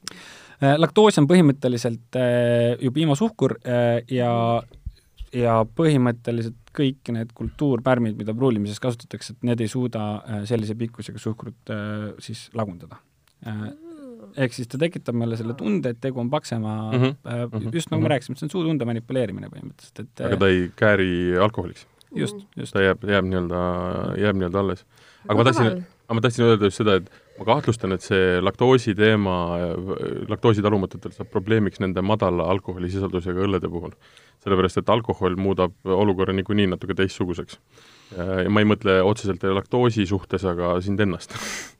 [0.59, 4.63] Äh, laktoos on põhimõtteliselt äh, ju piimasuhkur äh, ja
[5.35, 11.21] ja põhimõtteliselt kõik need kultuurpärmid, mida pruulimises kasutatakse, et need ei suuda äh, sellise pikkusega
[11.23, 13.01] suhkrut äh, siis lagundada
[13.47, 13.69] äh,
[14.37, 17.61] ehk siis ta tekitab meile selle tunde, et tegu on paksema mm, Mhm, -hmm.
[17.61, 18.09] mhm, just nagu mhm.
[18.09, 22.37] me rääkisime, et see on suutunde manipuleerimine põhimõtteliselt, et aga ta ei kääri alkoholiks, just,
[22.57, 22.73] just.
[22.73, 23.63] ta jääb, jääb nii-öelda,
[24.19, 24.85] jääb nii-öelda alles.
[25.29, 28.95] aga ma tahtsin, aga ma tahtsin öelda just seda, et ma kahtlustan, et see laktoosi
[28.99, 29.35] teema,
[30.31, 33.95] laktoositalumatutelt saab probleemiks nende madala alkoholisisaldusega õllede puhul.
[34.39, 37.59] sellepärast, et alkohol muudab olukorra niikuinii natuke teistsuguseks.
[38.17, 41.35] ja ma ei mõtle otseselt laktoosi suhtes, aga sind ennast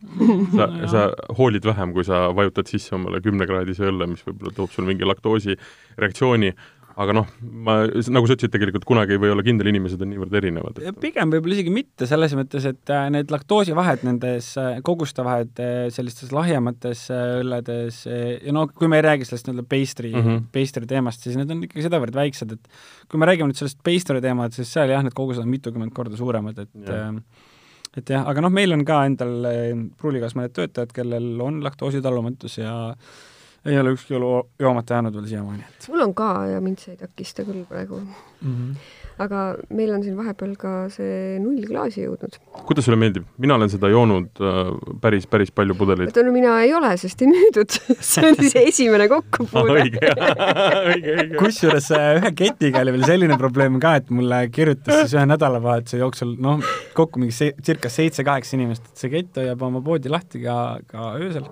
[0.59, 1.05] sa, sa
[1.39, 5.57] hoolid vähem, kui sa vajutad sisse omale kümnekraadise õlle, mis võib-olla toob sul mingi laktoosi
[5.97, 6.53] reaktsiooni,
[6.99, 7.27] aga noh,
[7.67, 10.81] ma, nagu sa ütlesid, tegelikult kunagi ei või olla kindel, inimesed on niivõrd erinevad.
[10.99, 15.77] pigem võib-olla isegi mitte, selles mõttes, et äh, need laktoosivahed nendes äh, koguste vahed äh,
[15.95, 20.27] sellistes lahjemates õlledes ja no kui me ei räägi sellest nii-öelda pastry mm.
[20.27, 20.49] -hmm.
[20.55, 24.23] pastry teemast, siis need on ikkagi sedavõrd väiksed, et kui me räägime nüüd sellest pastry
[24.25, 27.15] teemat, siis seal jah, need kogused on mitukümmend korda suuremad, et äh,
[27.99, 29.47] et jah, aga noh, meil on ka endal
[29.99, 32.75] pruulikas mõned töötajad, kellel on laktoositalumatus ja
[33.67, 36.95] ei ole ükski õlu joomata jäänud veel siiamaani, et mul on ka ja mind see
[36.95, 37.99] ei takista küll praegu.
[37.99, 38.53] mm.
[38.55, 38.75] -hmm.
[39.19, 39.41] aga
[39.75, 42.39] meil on siin vahepeal ka see nullklaasi jõudnud.
[42.69, 43.25] kuidas sulle meeldib?
[43.39, 46.13] mina olen seda joonud äh, päris, päris palju pudeleid.
[46.13, 47.79] oota, no mina ei ole, sest ei müüdud
[48.13, 51.37] see oli see esimene kokkupuude õige, õige, õige.
[51.43, 55.99] kusjuures äh, ühe ketiga oli veel selline probleem ka, et mulle kirjutas siis ühe nädalavahetuse
[56.05, 56.63] jooksul noh,
[56.95, 61.13] kokku mingi se-, circa seitse-kaheksa inimest, et see kett hoiab oma poodi lahti ka, ka
[61.19, 61.51] öösel.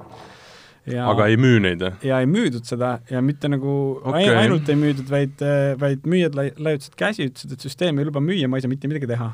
[0.91, 2.01] Ja aga ei müü neid, jah?
[2.07, 3.71] ja ei müüdud seda ja mitte nagu
[4.03, 4.27] Okei.
[4.29, 4.43] okay.
[4.45, 5.47] ainult ei müüdud, vaid,
[5.81, 8.91] vaid müüjad lai-, laiutasid käsi, ütlesid, et süsteem ei luba müüa, ma ei saa mitte
[8.91, 9.33] midagi teha.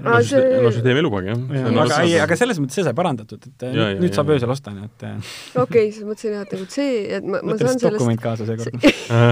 [0.00, 1.40] no süsteem, see- no süsteem ei lubagi, jah.
[1.52, 4.08] Ja, See aga ei, aga selles mõttes see sai parandatud, et Ja, ja, ja, nüüd
[4.08, 4.38] ja, saab ja.
[4.38, 7.56] öösel osta, nii et äh, okei, siis mõtlesin jah, et nagu see, et ma, ma
[7.60, 8.86] saan sellest dokument kaasa seekord.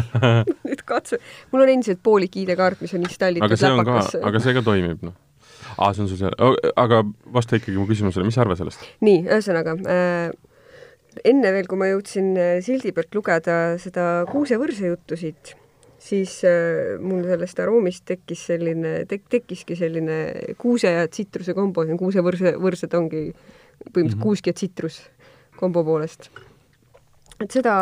[0.68, 1.20] nüüd katse,
[1.54, 4.18] mul on endiselt poolik ID-kaart, mis on installitud aga see on ka, läpakas.
[4.32, 5.16] aga see ka toimib, noh.
[5.78, 6.36] aa, see on sul seal,
[6.76, 7.00] aga
[7.38, 8.84] vasta ikkagi mu küsimusele, mis sa arvad sellest?
[9.08, 10.36] nii, ühesõnaga äh,
[11.24, 15.54] enne veel, kui ma jõudsin äh, sildi pealt lugeda seda kuusevõrse juttu siit,
[15.98, 20.18] siis äh, mul sellest aroomist tekkis selline tek,, tekkiski selline
[20.60, 24.14] kuuse ja tsitruse kombo, kuusevõrse, võrsed ongi põhimõtteliselt mm.
[24.14, 24.22] -hmm.
[24.22, 25.02] kuusk ja tsitrus
[25.58, 26.30] kombo poolest.
[27.40, 27.74] et seda,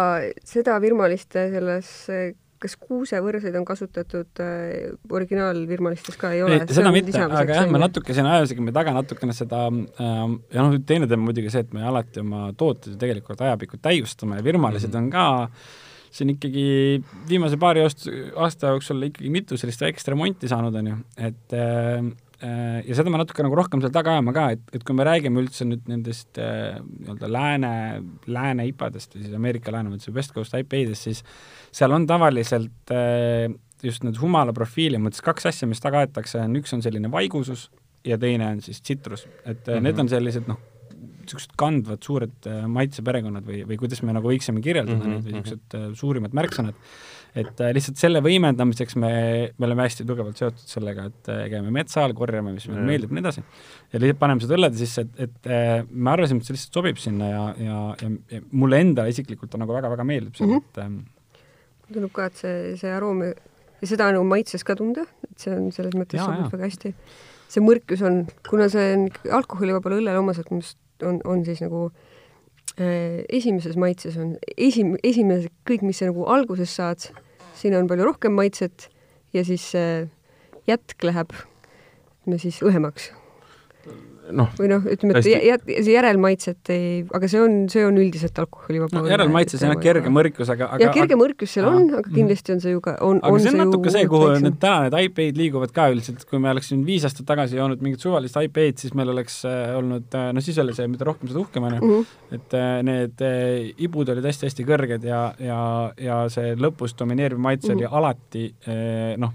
[0.45, 6.61] seda virmaliste selles äh, kas kuusevõrseid on kasutatud äh, originaalvirmalistes ka ei ole?
[6.71, 11.09] seda mitte, aga jah, me natuke siin ajasime taga natukene seda ähm, ja noh, teine
[11.11, 15.05] teema muidugi see, et me alati oma tooteid ju tegelikult ajapikku täiustame ja virmalised Mhm.
[15.05, 15.27] on ka
[16.17, 18.07] siin ikkagi viimase paari aast-
[18.41, 22.01] aasta jooksul ikkagi mitu sellist väikest remonti saanud, on ju, et äh,
[22.43, 25.41] ja seda me natuke nagu rohkem seal taga ajame ka, et, et kui me räägime
[25.41, 27.73] üldse nüüd nendest äh, nii-öelda lääne,
[28.29, 31.23] lääne IPA-dest või siis Ameerika lääne mõttes või West Coast IPA-dest, siis
[31.75, 33.49] seal on tavaliselt äh,
[33.85, 37.71] just need humala profiili mõttes kaks asja, mis taga aetakse, on üks on selline vaigusus
[38.07, 39.87] ja teine on siis tsitrus, et mm -hmm.
[39.89, 40.61] need on sellised noh,
[41.27, 45.15] niisugused kandvad suured äh, maitseperekonnad või, või kuidas me nagu võiksime kirjeldada mm -hmm.
[45.15, 46.75] neid või niisugused äh, suurimad märksõnad
[47.37, 49.11] et äh, lihtsalt selle võimendamiseks me,
[49.59, 53.19] me oleme hästi tugevalt seotud sellega, et äh, käime metsal, korjame, mis meile meeldib ja
[53.19, 53.45] nii edasi.
[53.93, 57.03] ja lihtsalt paneme seda õllede sisse, et, et äh, me arvasime, et see lihtsalt sobib
[57.03, 60.73] sinna ja, ja, ja, ja mulle endale isiklikult on nagu väga-väga meeldib see mm, -hmm.
[60.73, 60.97] et ähm,
[61.93, 65.69] tundub ka, et see, see aroom ja seda nagu maitses ka tunda, et see on
[65.75, 66.53] selles mõttes ja, sobib ja.
[66.55, 66.95] väga hästi.
[67.53, 69.07] see mõrkus on, kuna see on
[69.43, 71.91] alkoholivabale õllele omaselt, minu arust on, on siis nagu
[72.81, 77.11] äh, esimeses maitses on esim-, esimene, kõik, mis sa nagu alguses saad,
[77.57, 78.89] siin on palju rohkem maitset
[79.35, 79.71] ja siis
[80.69, 81.33] jätk läheb,
[82.23, 83.11] ütleme siis õhemaks
[84.35, 85.75] noh, või noh, ütleme, et hästi...
[85.85, 89.05] see järelmaitset ei, aga see on, see on üldiselt alkoholivaba no,.
[89.11, 92.63] järelmaitse, see on kerge mõrkus, aga, aga jah, kerge mõrkus seal on, aga kindlasti on
[92.65, 95.75] see ju ka, on, on see on natuke see, kuhu need täna need IPA-d liiguvad
[95.77, 99.41] ka üldiselt, kui me oleksime viis aastat tagasi joonud mingit suvalist IPA-d, siis meil oleks
[99.49, 102.37] äh, olnud, äh, no siis oli see, mida rohkem, seda uhkem, on ju, mhm.
[102.39, 103.27] et äh, need
[103.87, 105.61] ibud olid hästi-hästi kõrged ja, ja,
[106.01, 107.87] ja see lõpus domineeriv maitse mm -hmm.
[107.87, 108.45] oli alati
[109.23, 109.35] noh,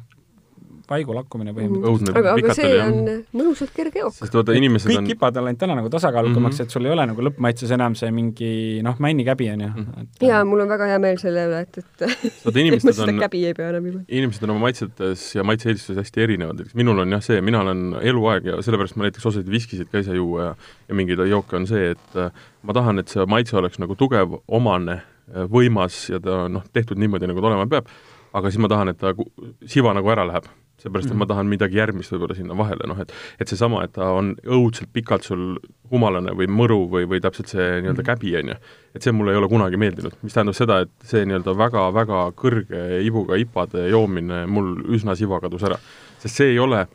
[0.92, 2.20] paigu lakkumine põhimõtteliselt.
[2.22, 3.00] aga, aga see on
[3.40, 4.16] mõnusalt kerge jook.
[4.18, 5.10] sest vaata, inimesed kõik on...
[5.14, 6.72] kipad on läinud täna nagu tasakaalukamaks mm, -hmm.
[6.72, 8.52] et sul ei ole nagu lõppmaitses enam see mingi
[8.86, 9.88] noh, männikäbi on ju mm.
[9.88, 10.28] -hmm.
[10.28, 12.06] jaa, mul on väga hea meel selle üle, et, et
[12.46, 14.04] vaata, inimesed on, käbi ei pea enam juba.
[14.08, 18.52] inimesed on oma maitsetes ja maitse-eelistustes hästi erinevad, minul on jah see, mina olen eluaeg
[18.52, 20.56] ja sellepärast ma näiteks osasid viskisid ka saa juua ja
[20.92, 22.32] ja mingeid jooke on see, et äh,
[22.68, 25.02] ma tahan, et see maitse oleks nagu tugev, omane,
[25.32, 27.92] äh, võimas ja ta noh, tehtud niimoodi, nagu ta olema peab,
[28.36, 29.14] aga siis ma tahan, et ta
[29.72, 30.50] siva nagu ära läheb
[30.82, 31.20] seepärast, et mm -hmm.
[31.24, 34.92] ma tahan midagi järgmist võib-olla sinna vahele, noh et et seesama, et ta on õudselt
[34.94, 35.60] pikalt sul
[35.92, 38.10] humalane või mõru või, või täpselt see nii-öelda mhm.
[38.12, 38.56] käbi, on ju,
[38.96, 42.84] et see mulle ei ole kunagi meeldinud, mis tähendab seda, et see nii-öelda väga-väga kõrge
[43.06, 45.78] ibuga ipade joomine mul üsna siva kadus ära.
[46.20, 46.86] sest see ei ole,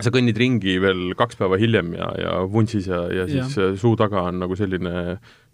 [0.00, 3.72] sa kõnnid ringi veel kaks päeva hiljem ja, ja vuntsis ja, ja siis ja.
[3.80, 4.92] suu taga on nagu selline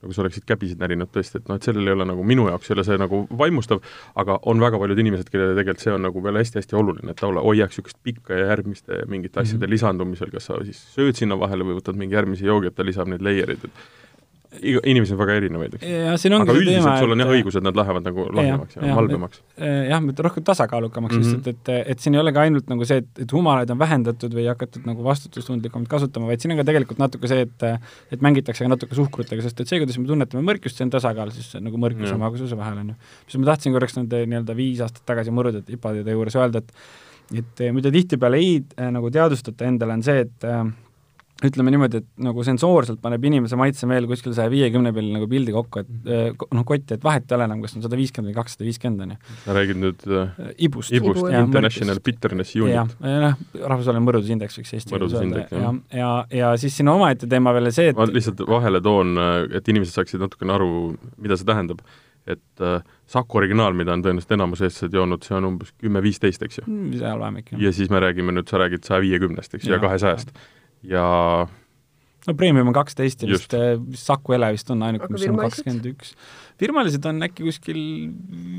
[0.02, 2.70] nagu sa oleksid käbisid närinud tõesti, et noh, et sellel ei ole nagu minu jaoks
[2.70, 3.78] ei ole see nagu vaimustav,
[4.18, 7.30] aga on väga paljud inimesed, kellele tegelikult see on nagu veel hästi-hästi oluline, et ta
[7.30, 9.74] hoiaks niisugust pikka ja järgmiste mingite asjade mm -hmm.
[9.76, 13.14] lisandumisel, kas sa siis sööd sinna vahele või võtad mingi järgmise joogi, et ta lisab
[13.14, 14.01] neid layereid, et
[14.60, 16.26] iga, inimesi on väga erinevaid, eks.
[16.28, 19.42] aga üldiselt teema, sul on jah õigus, et nad lähevad nagu lahjemaks ja, ja halvemaks.
[19.58, 21.42] jah, rohkem tasakaalukamaks mm -hmm.
[21.42, 24.34] lihtsalt, et, et siin ei ole ka ainult nagu see, et, et humalaid on vähendatud
[24.36, 27.66] või hakatud nagu vastutustundlikumalt kasutama, vaid siin on ka tegelikult natuke see, et
[28.12, 31.32] et mängitakse ka natuke suhkrutega, sest et see, kuidas me tunnetame mõrkust, see on tasakaal
[31.32, 32.98] siis nagu mõrkuse ja magususe vahel, on ju.
[33.26, 36.72] mis ma tahtsin korraks nende nii-öelda viis aastat tagasi mõrudad ipadide juures öelda, et
[37.32, 40.66] et mida tihtipeale ei äh, nagu teadvustate endale, on see, et äh,
[41.48, 45.54] ütleme niimoodi, et nagu sensoorselt paneb inimese maitse veel kuskil saja viiekümne peal nagu pildi
[45.54, 46.36] kokku, et mhm.
[46.36, 49.06] äh, noh, kotti, et vahet ei ole enam, kas on sada viiskümmend või kakssada viiskümmend,
[49.06, 49.38] on ju.
[49.46, 52.76] sa räägid nüüd äh, ibust, ibust, International Bitterness Unit.
[52.76, 57.54] jah, noh, rahvusvaheline mõrudusindeks võiks Eesti keeles öelda, ja, ja, ja siis siin omaette teema
[57.56, 59.18] veel see, et ma lihtsalt vahele toon,
[59.52, 60.72] et inimesed saaksid natukene aru,
[61.22, 61.84] mida see tähendab
[62.26, 66.60] et äh, Saku originaal, mida on tõenäoliselt enamus eestlased joonud, see on umbes kümme-viisteist, eks
[66.60, 66.92] ju mm,?
[67.00, 67.62] seal vahemik, jah.
[67.66, 70.30] ja siis me räägime nüüd, sa räägid saja viiekümnest, eks ju, ja kahesajast
[70.82, 71.06] ja
[72.26, 73.54] no Premium on kaksteist ja vist,
[73.88, 76.12] vist Saku Ele vist on ainuke, mis on kakskümmend üks.
[76.62, 77.78] firmalised on äkki kuskil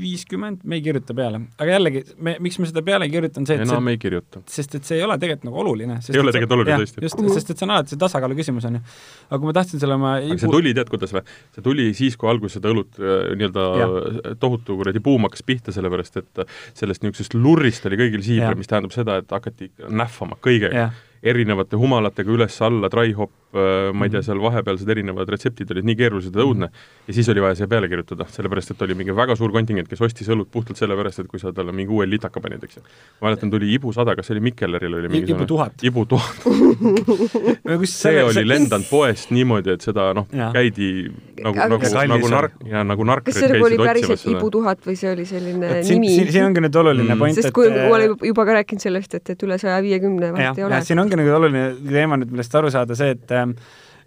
[0.02, 1.40] viiskümmend, me ei kirjuta peale.
[1.56, 4.00] aga jällegi, me, miks me seda peale ei kirjuta, on see, et enam see, ei
[4.02, 4.42] kirjuta.
[4.52, 5.96] sest et see ei ole tegelikult nagu oluline.
[6.12, 7.04] ei ole tegelikult oluline, tõesti.
[7.06, 8.82] just sest et see on alati see tasakaalu küsimus, on ju.
[9.30, 11.24] aga kui ma tahtsin selle oma aga see tuli, tead kuidas või?
[11.56, 16.20] see tuli siis, kui alguses seda õlut äh, nii-öelda tohutu kuradi buum hakkas pihta, sellepärast
[16.20, 16.44] et
[16.76, 20.90] sellest niisugusest lurrist oli kõigil siibel, mis tähendab seda, et hakati nähvama kõigega
[21.24, 24.26] erinevate humalatega üles-alla, dry hop, äh, ma ei tea, mhm.
[24.26, 26.68] seal vahepealsed erinevad retseptid olid nii keerulised ja õudne,
[27.08, 30.04] ja siis oli vaja siia peale kirjutada, sellepärast et oli mingi väga suur kontingent, kes
[30.04, 32.84] ostis õlut puhtalt sellepärast, et kui sa talle mingi uue litaka panid, eks ju.
[33.20, 35.80] ma mäletan, tuli Ibu sada, kas see oli Mikkeleril oli mingi Ibu tuhat.
[35.84, 36.44] Ibu tuhat
[37.94, 41.08] see oli lendanud poest niimoodi, et seda noh, käidi
[41.42, 43.60] nagu, nagu, nagu nark, ja nagu narkrid käisid otsimas seda.
[43.60, 46.12] kas see oli päriselt Ibu tuhat või see oli selline et nimi?
[46.18, 47.22] siin ongi nüüd oluline mm.
[47.24, 50.30] point, et sest kui ma olen juba ka rääkinud sellest, et, et üle saja viiekümne
[50.36, 50.82] vahet ei ole.
[50.86, 53.34] siin ongi nagu oluline teema nüüd, millest aru saada, see, et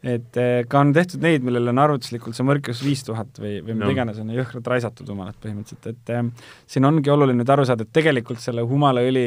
[0.07, 3.89] et ka on tehtud neid, millel on arvutuslikult see mõrkus viis tuhat või, või mida
[3.95, 8.43] iganes, on jõhkralt raisatud humalat põhimõtteliselt, et siin ongi oluline nüüd aru saada, et tegelikult
[8.43, 9.25] selle humalaõli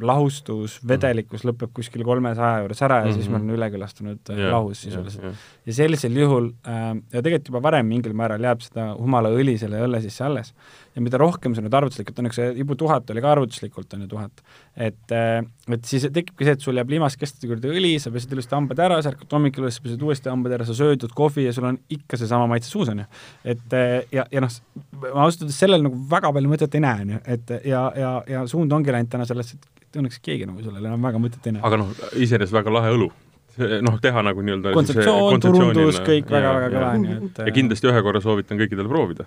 [0.00, 3.16] lahustus, vedelikkus lõpeb kuskil kolmesaja juures ära ja mm -hmm.
[3.20, 5.34] siis me oleme üle külastanud yeah, lahus sisuliselt yeah,.
[5.34, 5.66] Yeah.
[5.66, 10.00] ja sellisel juhul äh, ja tegelikult juba varem mingil määral jääb seda humalaõli selle õlle
[10.00, 10.54] sisse alles.
[10.96, 14.00] ja mida rohkem see nüüd arvutuslikult on, eks see Ibu tuhat oli ka arvutuslikult, on
[14.00, 14.42] ju tuhat,
[14.76, 18.32] et äh, et siis tekibki see, et sul jääb limas kestade juurde õli, sa pesed
[18.32, 21.52] ilusti hambad ära, sa ärkad hommikul üles, pesed uuesti hambad ära, sa sööd kohvi ja
[21.52, 23.04] sul on ikka seesama maitse suus, on ju.
[23.44, 24.56] et äh, ja, ja noh,
[25.02, 28.12] ma ausalt öeldes sellel nagu väga palju mõtet ei näe, on ju, et ja, ja,
[28.28, 31.56] ja suund ongi läinud täna sellesse, et õnneks keegi nagu sellele enam väga mõtet ei
[31.56, 31.62] näe.
[31.66, 33.10] aga noh, iseenesest väga lahe õlu
[33.58, 38.04] noh, teha nagu nii-öelda kontseptsioon, turundus, kõik väga-väga kõva on ju, et ja kindlasti ühe
[38.04, 39.26] korra soovitan kõikidel proovida.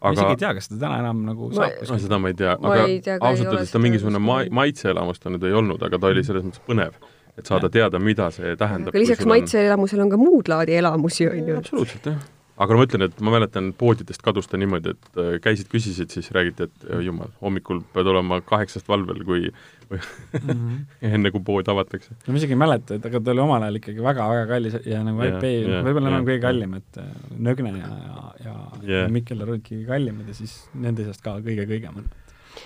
[0.00, 2.38] aga ma isegi ei tea, kas seda täna enam nagu saab no seda ma ei
[2.38, 6.12] tea, aga ausalt öeldes ta seda mingisugune ma-, maitseelamus ta nüüd ei olnud, aga ta
[6.12, 6.94] oli selles mõttes põnev,
[7.36, 8.94] et saada teada, mida see tähendab.
[8.94, 11.60] aga lisaks maitseelamusele on ka muud laadi elamusi, on ju.
[11.64, 12.24] absoluutselt, jah.
[12.56, 16.12] Aga no ma ütlen, et ma mäletan, poodidest kadus ta niimoodi, et äh, käisid, küsisid,
[16.12, 19.98] siis räägiti, et äh, jumal, hommikul pead olema kaheksast valvel, kui mm.
[20.32, 20.78] -hmm.
[21.12, 22.16] enne, kui pood avatakse.
[22.26, 25.02] no ma isegi ei mäleta, et aga ta oli omal ajal ikkagi väga-väga kallis ja
[25.04, 27.14] nagu Jah, IP jah, võib-olla enam jah, kõige kallim, et äh,
[27.48, 28.56] Nõgne ja, ja, ja
[28.88, 29.10] yeah.
[29.12, 32.10] Mikkel olid ikkagi kallimad ja siis nende seast ka kõige kõigem on.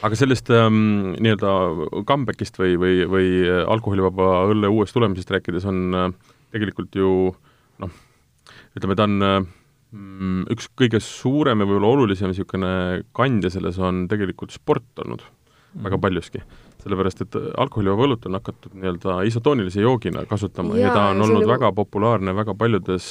[0.06, 3.30] aga sellest ähm, nii-öelda comeback'ist või, või, või
[3.66, 6.12] alkoholivaba õlle uuest tulemisest rääkides on äh,
[6.54, 7.34] tegelikult ju
[7.82, 7.90] noh,
[8.78, 9.40] ütleme, ta on äh,
[9.90, 15.24] üks kõige suurem ja võib-olla olulisem niisugune kandja selles on tegelikult sport olnud
[15.82, 16.42] väga paljuski.
[16.82, 21.44] Sellepärast, et alkoholivaba õlut on hakatud nii-öelda isotoonilise joogina kasutama ja, ja ta on olnud
[21.44, 23.06] ju- väga populaarne väga paljudes,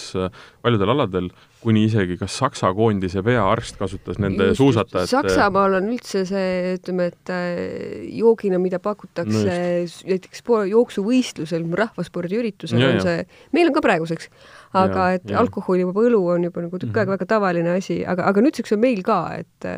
[0.65, 1.29] paljudel aladel,
[1.63, 7.09] kuni isegi kas Saksa koondise peaarst kasutas nende Just, suusatajate Saksamaal on üldse see, ütleme,
[7.11, 13.83] et äh, joogina, mida pakutakse No näiteks jooksuvõistlusel, rahvaspordiüritusel Ja, on see, meil on ka
[13.85, 14.29] praeguseks,
[14.73, 18.43] aga Ja, et alkoholivaba õlu on juba nagu tükk aega väga tavaline asi, aga, aga
[18.45, 19.69] nüüdseks on meil ka, et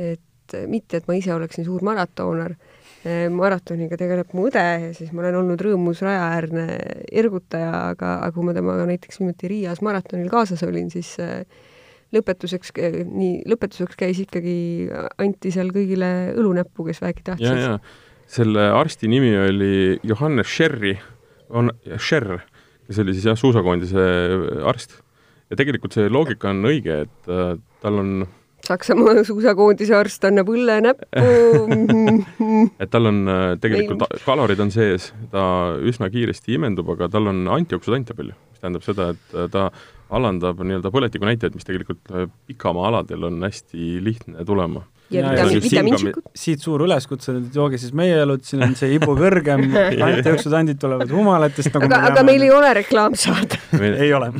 [0.00, 2.54] et mitte, et ma ise oleksin suur maratooner,
[3.32, 6.66] maratoniga tegeleb mu õde ja siis ma olen olnud rõõmus rajaäärne
[7.08, 11.40] ergutaja, aga, aga kui ma temaga näiteks viimati Riias maratonil kaasas olin, siis äh,
[12.14, 12.74] lõpetuseks,
[13.06, 14.54] nii, lõpetuseks käis ikkagi,
[15.22, 17.78] anti seal kõigile õlunäppu, kes vähegi ja
[18.30, 20.96] selle arsti nimi oli Johannes Scherri,
[21.50, 22.40] on Scherr,
[22.86, 24.04] kes oli siis jah, suusakoondise
[24.66, 25.00] arst.
[25.50, 28.12] ja tegelikult see loogika on õige, et äh, tal on,
[28.70, 31.06] Saksamaa suusakoondise arst annab õlle näppu
[32.82, 35.44] et tal on äh, tegelikult kalorid on sees, ta
[35.86, 39.68] üsna kiiresti imendub, aga tal on antioksüdante palju, mis tähendab seda, et äh, ta
[40.10, 44.84] alandab nii-öelda põletikunäitajaid, mis tegelikult äh, pikamaa-aladel on hästi lihtne tulema.
[45.10, 48.92] ja Ja, ja vitamiin, siit suur üleskutse, et jooge siis meie õlut, siin on see
[48.94, 49.64] ibu kõrgem,
[50.10, 53.58] antioksüdandid tulevad humalatist, nagu aga, aga meil ei ole reklaamsaade.
[54.04, 54.30] ei ole.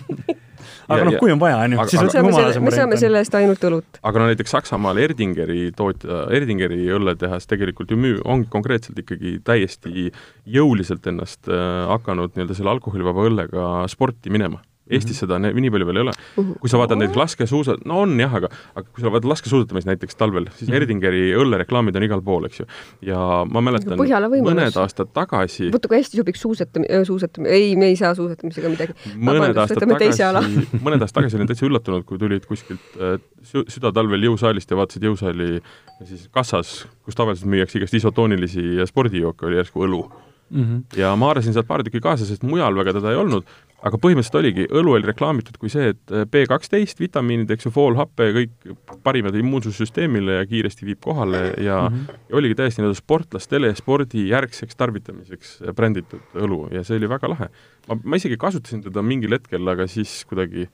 [0.94, 2.76] Aga noh, kui on vaja, on ju, siis aga- me saame selle, humalasem me saame
[2.76, 3.02] variant on.
[3.04, 4.00] selle eest ainult õlut.
[4.02, 10.10] aga no näiteks Saksamaal Erdingeri tootja, Erdingeri õlletehas tegelikult ju müü-, ongi konkreetselt ikkagi täiesti
[10.46, 14.62] jõuliselt ennast äh, hakanud nii-öelda selle alkoholivaba õllega sporti minema.
[14.90, 16.12] Eestis seda ne- nii palju veel ei ole.
[16.60, 20.16] kui sa vaatad näiteks laskesuusa-, no on jah, aga aga kui sa vaatad laskesuusatamist näiteks
[20.18, 20.76] talvel, siis Mhm.
[20.80, 22.66] Erdingeri õllereklaamid on igal pool, eks ju.
[23.06, 23.18] ja
[23.50, 23.96] ma mäletan,
[24.44, 28.94] mõned aastad tagasi vaata kui hästi sobiks suusatamine, suusatamine, ei, me ei saa suusatamisega midagi.
[29.16, 34.22] mõned aastad tagasi, mõned aastad tagasi olin täitsa üllatunud, kui tulid kuskilt äh, sü- südatalvel
[34.30, 35.60] jõusaalist ja vaatasid jõusaali
[36.04, 40.02] siis kassas, kus tavaliselt müüakse igast isotoonilisi spordijooke, oli järsku õlu.
[40.50, 40.78] Mhm.
[40.98, 43.44] ja ma haarasin sealt paar tükki kaasa, sest mujal väga teda ei olnud,
[43.86, 47.72] aga põhimõtteliselt oligi, õlu oli reklaamitud kui see, et äh, B kaksteist, vitamiinid, eks ju,
[47.74, 48.74] foolhappe, kõik
[49.06, 51.96] parimad immuunsussüsteemile ja kiiresti viib kohale ja mm.
[51.96, 52.20] -hmm.
[52.28, 57.50] ja oligi täiesti nii-öelda sportlastele spordi järgseks tarvitamiseks bränditud õlu ja see oli väga lahe.
[57.88, 60.68] ma, ma isegi kasutasin teda mingil hetkel, aga siis kuidagi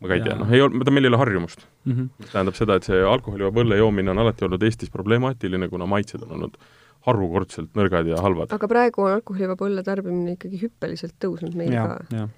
[0.00, 1.66] ma ka ei tea, noh, ei olnud, meil ei ole harjumust.
[1.84, 2.12] Mhm.
[2.18, 6.22] mis tähendab seda, et see alkoholivaba õlle joomine on alati olnud Eestis problemaatiline, kuna maitsed
[6.26, 6.56] on olnud
[7.06, 8.52] harukordselt nõrgad ja halvad.
[8.52, 12.18] aga praegu on alkoholivaba õlle tarbimine ikkagi hüppeliselt tõusnud meil ja, ka.
[12.18, 12.28] ja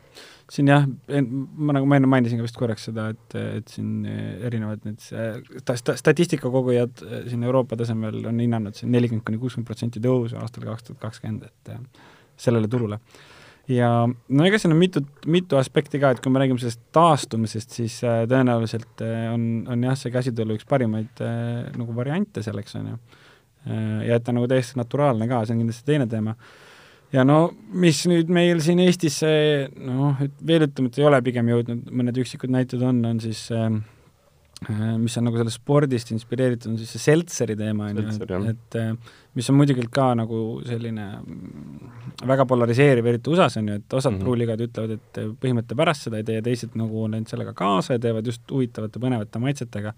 [0.52, 4.84] siin jah, ma nagu ma enne mainisin ka vist korraks seda, et, et siin erinevad
[4.86, 10.40] need sta-, sta-, statistikakogujad siin Euroopa tasemel on hinnanud siin nelikümmend kuni kuuskümmend protsenti tõusu
[10.42, 11.72] aastal kaks tuhat kakskümmend, et
[12.40, 12.98] sellele turule.
[13.70, 17.78] ja no ega siin on mitut, mitu aspekti ka, et kui me räägime sellest taastumisest,
[17.78, 21.22] siis tõenäoliselt on, on jah, see käsitolu üks parimaid
[21.78, 23.02] nagu variante selleks, on ju.
[23.66, 26.34] Ja et ta nagu täiesti naturaalne ka, see on kindlasti teine teema
[27.12, 27.38] ja no
[27.84, 32.52] mis nüüd meil siin Eestis noh, veel ütleme, et ei ole pigem jõudnud, mõned üksikud
[32.52, 33.68] näited on, on siis äh,
[35.00, 38.78] mis on nagu sellest spordist inspireeritud, on siis see seltseri teema, on ju, et, et
[38.80, 41.90] äh, mis on muidugi ka nagu selline mm,
[42.28, 44.24] väga polariseeriv, eriti USA-s on ju, et osad mm -hmm.
[44.24, 47.98] pruuligad ütlevad, et põhimõtte pärast seda ei tee ja teised nagu on läinud sellega kaasa
[47.98, 49.94] ja teevad just huvitavate, põnevate maitsetega,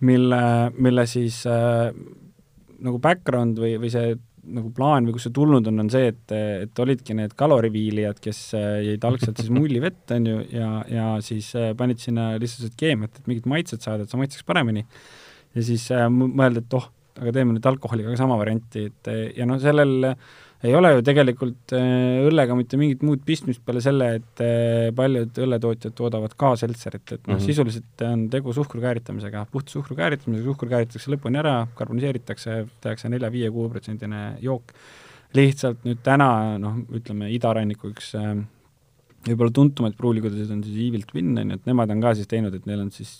[0.00, 0.42] mille,
[0.76, 1.94] mille siis äh,
[2.82, 6.34] nagu background või, või see nagu plaan või kust see tulnud on, on see, et,
[6.34, 12.02] et olidki need kaloriviilijad, kes jäid algselt siis mullivett, on ju, ja, ja siis panid
[12.02, 14.84] sinna lihtsalt keemiat, et mingit maitset saada, et see maitseks paremini.
[15.56, 19.46] ja siis äh, mõelda, et oh, aga teeme nüüd alkoholiga ka sama varianti, et ja
[19.46, 20.14] noh, sellel
[20.64, 24.42] ei ole ju tegelikult õllega mitte mingit muud pistmist peale selle, et
[24.96, 29.68] paljud õlletootjad toodavad ka seltserit, et noh mm -hmm., sisuliselt on tegu suhkru kääritamisega, puht
[29.68, 34.72] suhkru kääritamisega, suhkur kääritatakse lõpuni ära, karboniseeritakse, tehakse nelja-viie-kuue protsendine jook.
[35.34, 38.36] lihtsalt nüüd täna noh, ütleme idaranniku üks äh,
[39.28, 42.54] võib-olla tuntumaid pruulikodasid on siis Evil Twin, on ju, et nemad on ka siis teinud,
[42.56, 43.12] et neil on siis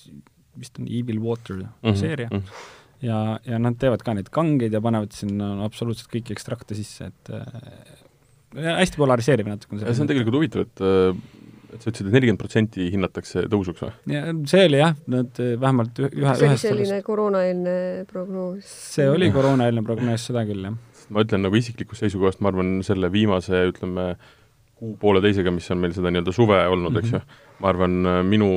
[0.61, 2.01] vist on Evil Water mm -hmm.
[2.01, 2.39] seeria mm.
[2.39, 2.73] -hmm.
[3.05, 7.33] Ja, ja nad teevad ka neid kangeid ja panevad sinna absoluutselt kõiki ekstrakte sisse, et
[7.35, 9.97] äh, hästi polariseeriv natuke on see.
[10.05, 11.41] on tegelikult huvitav, et äh,
[11.75, 13.93] et sa ütlesid et, et nelikümmend protsenti hinnatakse tõusuks või?
[14.15, 17.77] ja see oli jah, nad vähemalt ühe, ühe see oli selline koroonaeelne
[18.11, 18.71] prognoos?
[18.95, 20.79] see oli koroonaeelne prognoos, seda küll, jah.
[21.15, 24.13] ma ütlen nagu isiklikust seisukohast, ma arvan, selle viimase, ütleme,
[24.85, 27.95] kuu-pooleteisega, mis on meil seda nii-öelda suve olnud eks ju, mhm ma arvan,
[28.27, 28.49] minu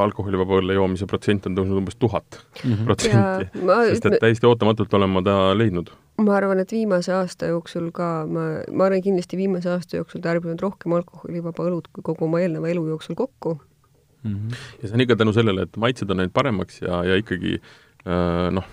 [0.00, 2.86] alkoholivaba õlle joomise protsent on tõusnud umbes tuhat mhm.
[2.88, 5.92] protsenti, sest et täiesti ootamatult olen ma ta leidnud.
[6.22, 10.62] ma arvan, et viimase aasta jooksul ka, ma, ma olen kindlasti viimase aasta jooksul tarbinud
[10.64, 14.32] rohkem alkoholivaba õlut kui kogu oma eelneva elu jooksul kokku mm.
[14.32, 14.64] -hmm.
[14.80, 18.48] ja see on ikka tänu sellele, et maitsed on läinud paremaks ja, ja ikkagi äh,
[18.56, 18.64] noh,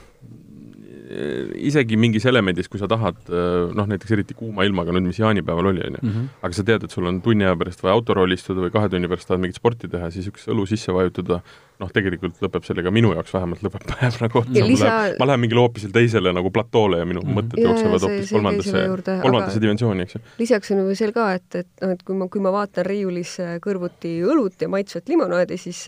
[1.70, 5.84] isegi mingis elemendis, kui sa tahad noh, näiteks eriti kuuma ilmaga nüüd, mis jaanipäeval oli,
[5.88, 6.32] on ju, mhm.
[6.46, 9.12] aga sa tead, et sul on tunni aja pärast vaja autorooli istuda või kahe tunni
[9.12, 11.42] pärast tahad mingit sporti teha, siis üks õlu sisse vajutada,
[11.82, 14.90] noh, tegelikult lõpeb sellega, minu jaoks vähemalt lõpeb päev nagu otsa, lisa...
[14.90, 17.38] ma lähen, ma lähen mingile hoopiselt teisele nagu platoole ja minu mm.
[17.40, 18.84] mõtted ja, jooksevad hoopis kolmandasse,
[19.26, 20.26] kolmandasse dimensiooni, eks ju.
[20.42, 23.38] lisaks on ju veel ka, et, et noh, et kui ma, kui ma vaatan riiulis
[23.64, 25.84] kõrvuti õlut ja maitsvat limonaadi, siis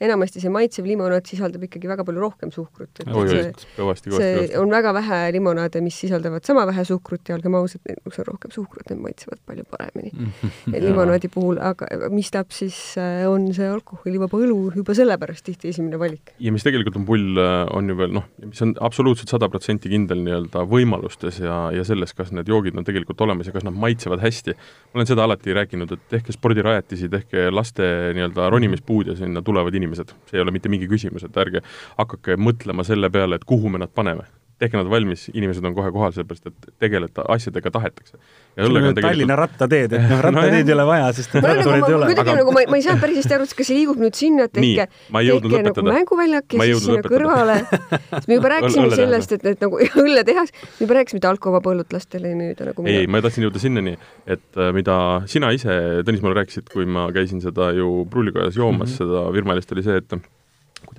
[0.00, 3.02] enamasti see maitsev limonaad sisaldab ikkagi väga palju rohkem suhkrut.
[3.04, 8.28] see, on väga vähe limonaade, mis sisaldavad sama vähe suhkrut ja olgem ausad, kus on
[8.30, 10.12] rohkem suhkrut, need maitsevad palju paremini
[10.86, 16.34] limonaadi puhul, aga mistap siis äh, on see alkoholivaba õlu juba sellepärast tihti esimene valik.
[16.40, 19.92] ja mis tegelikult on pull, äh, on ju veel noh, mis on absoluutselt sada protsenti
[19.92, 23.76] kindel nii-öelda võimalustes ja, ja selles, kas need joogid on tegelikult olemas ja kas nad
[23.76, 24.56] maitsevad hästi.
[24.90, 27.86] ma olen seda alati rääkinud, et tehke spordirajatisi, tehke laste
[28.16, 31.62] nii-öelda ronimispuud ja sinna tulevad inimesed inimesed, see ei ole mitte mingi küsimus, et ärge
[31.98, 34.26] hakake mõtlema selle peale, et kuhu me nad paneme.
[34.60, 38.18] Tehke nad valmis, inimesed on kohe kohal, sellepärast et tegeleda asjadega tahetakse.
[38.56, 42.08] tegelikult Tallinna rattateed, et noh, rattateed no, ei ole vaja, sest et rattureid ei ole.
[42.10, 44.54] kuidagi nagu ma, ma ei saanud päris hästi aru, kas see liigub nüüd sinna, et
[44.56, 47.56] tehke, tehke nagu mänguväljak ja siis sinna kõrvale.
[47.70, 51.96] siis me juba rääkisime sellest, et, et nagu õlletehas, me juba rääkisime, et alkovaba õlut
[51.96, 53.96] lastele ei müüda nagu ei, ma tahtsin jõuda sinnani,
[54.28, 54.98] et äh, mida
[55.30, 59.00] sina ise, Tõnis, mulle rääkisid, kui ma käisin seda ju pruulikojas joomas mm, -hmm.
[59.00, 60.20] seda virmalist, oli see, et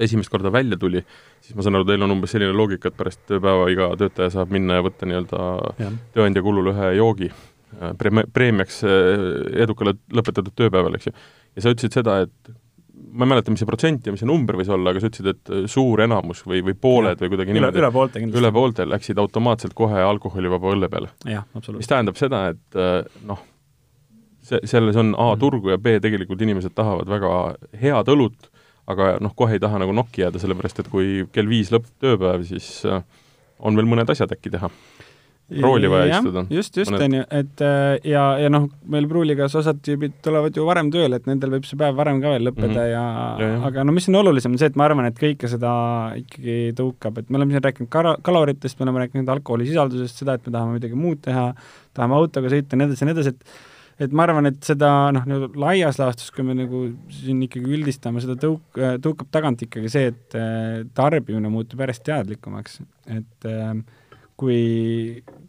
[0.05, 1.03] esimest korda välja tuli,
[1.43, 4.53] siis ma saan aru, teil on umbes selline loogika, et pärast tööpäeva iga töötaja saab
[4.53, 9.27] minna ja võtta nii-öelda tööandja kulul ühe joogi äh, preemia, preemiaks äh,
[9.65, 11.15] edukale lõpetatud tööpäeval, eks ju.
[11.57, 12.57] ja sa ütlesid seda, et
[13.11, 15.31] ma ei mäleta, mis see protsent ja mis see number võis olla, aga sa ütlesid,
[15.33, 17.23] et äh, suur enamus või, või pooled ja.
[17.23, 18.43] või kuidagi niimoodi üle, üle poolte kindlasti.
[18.43, 21.13] üle poolte läksid automaatselt kohe alkoholivaba õlle peale.
[21.77, 22.81] mis tähendab seda, et
[23.27, 23.41] noh,
[24.45, 25.41] see, selles on A mhm.
[25.41, 27.35] turgu ja B tegelikult inimesed tahavad väga
[27.81, 28.50] head õlut
[28.93, 32.43] aga noh, kohe ei taha nagu nokki jääda, sellepärast et kui kell viis lõpeb tööpäev,
[32.47, 33.03] siis äh,
[33.61, 34.69] on veel mõned asjad äkki teha.
[35.61, 36.45] rooli vaja ja, istuda.
[36.49, 40.63] just, just, on ju, et äh, ja, ja noh, meil Pruuligas osad tüübid tulevad ju
[40.63, 42.91] varem tööle, et nendel võib see päev varem ka veel lõppeda mm -hmm.
[42.93, 43.01] ja,
[43.41, 45.73] ja, ja aga no mis on olulisem, on see, et ma arvan, et kõike seda
[46.21, 50.47] ikkagi tõukab, et me oleme siin rääkinud kal-, kaloritest, me oleme rääkinud alkoholisisaldusest, seda, et
[50.47, 51.51] me tahame midagi muud teha,
[51.93, 53.59] tahame autoga sõita ja nii edasi ja nii edasi, et
[54.01, 56.83] et ma arvan, et seda noh, nii-öelda laias laastus, kui me nagu
[57.13, 62.81] siin ikkagi üldistame, seda tõuk-, tõukab tagant ikkagi see, et äh, tarbimine muutub järjest teadlikumaks,
[63.13, 63.73] et äh,
[64.41, 64.59] kui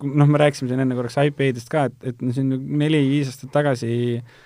[0.05, 4.41] noh, me rääkisime siin enne korraks iPadist ka, et, et siin neli-viis aastat tagasi äh,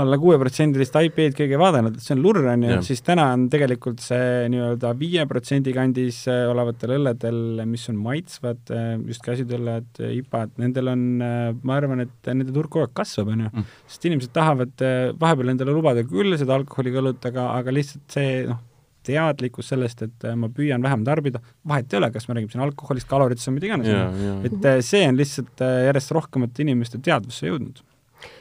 [0.00, 3.46] alla kuueprotsendilist IP-d keegi ei vaadanud, et see on lurr, on ju, siis täna on
[3.52, 9.90] tegelikult see nii-öelda viie protsendi kandis äh, olevatel õlledel, mis on maitsvad, äh, just käsitööõlled,
[10.00, 13.50] äh, IPA-d, nendel on, ma arvan, et nende turg kogu aeg kasvab, on ju.
[13.50, 13.76] Mm.
[13.90, 14.82] sest inimesed tahavad
[15.20, 18.60] vahepeal endale lubada küll seda alkoholiga õlut, aga, aga lihtsalt see noh,
[19.06, 23.08] teadlikkus sellest, et ma püüan vähem tarbida, vahet ei ole, kas me räägime siin alkoholist,
[23.10, 27.80] kaloritest või mida iganes, et see on lihtsalt järjest rohkemate inimeste teadvusse jõudnud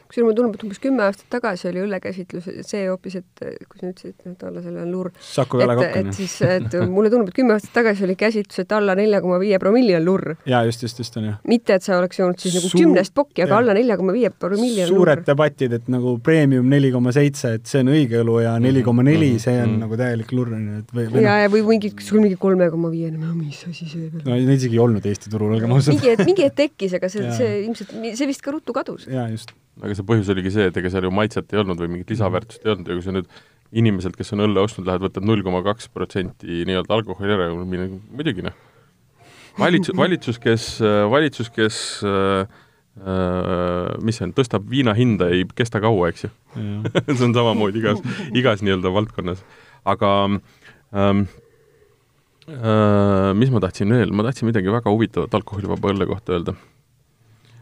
[0.09, 3.91] kusjuures mulle tundub, et umbes kümme aastat tagasi oli õllekäsitlus see hoopis, et kui sa
[3.91, 5.11] ütlesid, et alla selle on lurr.
[5.21, 6.13] Saku Vele kokk on ju.
[6.13, 9.37] et siis, et mulle tundub, et kümme aastat tagasi oli käsitlus, et alla nelja koma
[9.41, 10.33] viie promilli on lurr.
[10.49, 11.33] jaa, just, just, just on ju.
[11.51, 12.81] mitte, et sa oleks joonud siis nagu Suur...
[12.81, 13.61] kümnest pokki, aga ja.
[13.61, 15.27] alla nelja koma viie promilli on suured lurr.
[15.29, 19.05] debatid, et nagu premium neli koma seitse, et see on õige õlu ja neli koma
[19.05, 19.45] neli, mhm.
[19.45, 19.85] see on mm.
[19.85, 22.71] nagu täielik lurr on ju, et või, või ja, ja või mingi, sul mingi kolme
[22.73, 25.77] koma viie, no mis asi see veel no neid isegi ei olnud Eesti turul, olgem
[25.77, 25.93] ausad.
[25.93, 29.07] mingi, et mingi hetk tekkis, aga see, see ilmselt, see vist ka ruttu kadus.
[29.09, 31.91] jaa, just aga see põhjus oligi see, et ega seal ju maitset ei olnud või
[31.95, 32.89] mingit lisaväärtust ei olnud.
[32.89, 33.29] Ja kui sa nüüd
[33.79, 38.45] inimeselt, kes on õlle ostnud, lähed, võtad null koma kaks protsenti nii-öelda alkoholi ära, muidugi
[38.47, 38.55] noh.
[39.59, 40.71] valitsus, valitsus, kes,
[41.11, 41.77] valitsus, kes
[42.07, 42.57] äh,
[44.03, 46.31] mis see on, tõstab viina hinda, ei kesta kaua, eks ju.
[47.05, 48.01] See on samamoodi igas,
[48.35, 49.45] igas nii-öelda valdkonnas.
[49.87, 51.21] aga ähm,
[52.49, 56.57] äh, mis ma tahtsin veel, ma tahtsin midagi väga huvitavat alkoholivaba õlle kohta öelda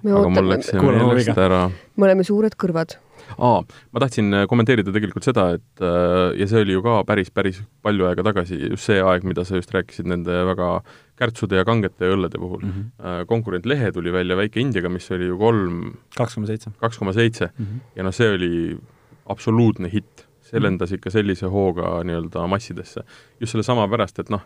[0.03, 1.67] me aga mul ootame läks, see meelest ära
[1.97, 2.97] me oleme suured kõrvad.
[3.37, 7.31] aa, ma tahtsin äh, kommenteerida tegelikult seda, et äh, ja see oli ju ka päris,
[7.33, 10.69] päris palju aega tagasi, just see aeg, mida sa just rääkisid nende väga
[11.17, 12.69] kärtsude ja kangete õllede puhul mm.
[12.69, 12.85] Mhm.
[12.99, 13.25] -hmm.
[13.31, 16.71] konkurent Lehe tuli välja Väike Indiaga, mis oli ju kolm, kaks koma seitse.
[16.79, 17.81] kaks koma seitse Mhm.
[17.95, 18.77] ja noh, see oli
[19.25, 20.25] absoluutne hitt.
[20.47, 23.01] see lendas ikka sellise hooga nii-öelda massidesse.
[23.39, 24.41] just sellesama pärast, et noh,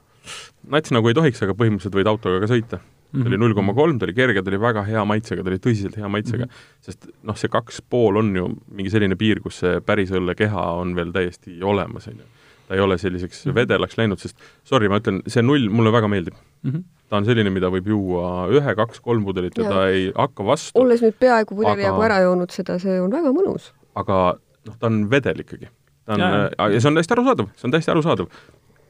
[0.67, 2.79] nats nagu ei tohiks, aga põhimõtteliselt võid autoga ka sõita.
[3.11, 3.27] Ta Mhm.
[3.27, 5.97] oli null koma kolm, ta oli kerge, ta oli väga hea maitsega, ta oli tõsiselt
[5.99, 6.77] hea maitsega mm, -hmm.
[6.81, 10.95] sest noh, see kaks pool on ju mingi selline piir, kus see päris õllekeha on
[10.95, 12.23] veel täiesti olemas, on ju.
[12.67, 13.55] ta ei ole selliseks Mhm.
[13.55, 16.33] vedelaks läinud, sest sorry, ma ütlen, see null mulle väga meeldib.
[16.63, 16.83] Mhm.
[17.09, 19.73] ta on selline, mida võib juua ühe, kaks, kolm pudelit ja Jaa.
[19.73, 23.33] ta ei hakka vastu, olles nüüd peaaegu pudeli jagu ära joonud seda, see on väga
[23.35, 23.71] mõnus.
[23.95, 24.37] aga
[24.67, 25.67] noh, ta on vedel ikkagi.
[26.05, 28.27] ta on ja, ja see on täiesti arusaadav, see on täiesti arusaadav.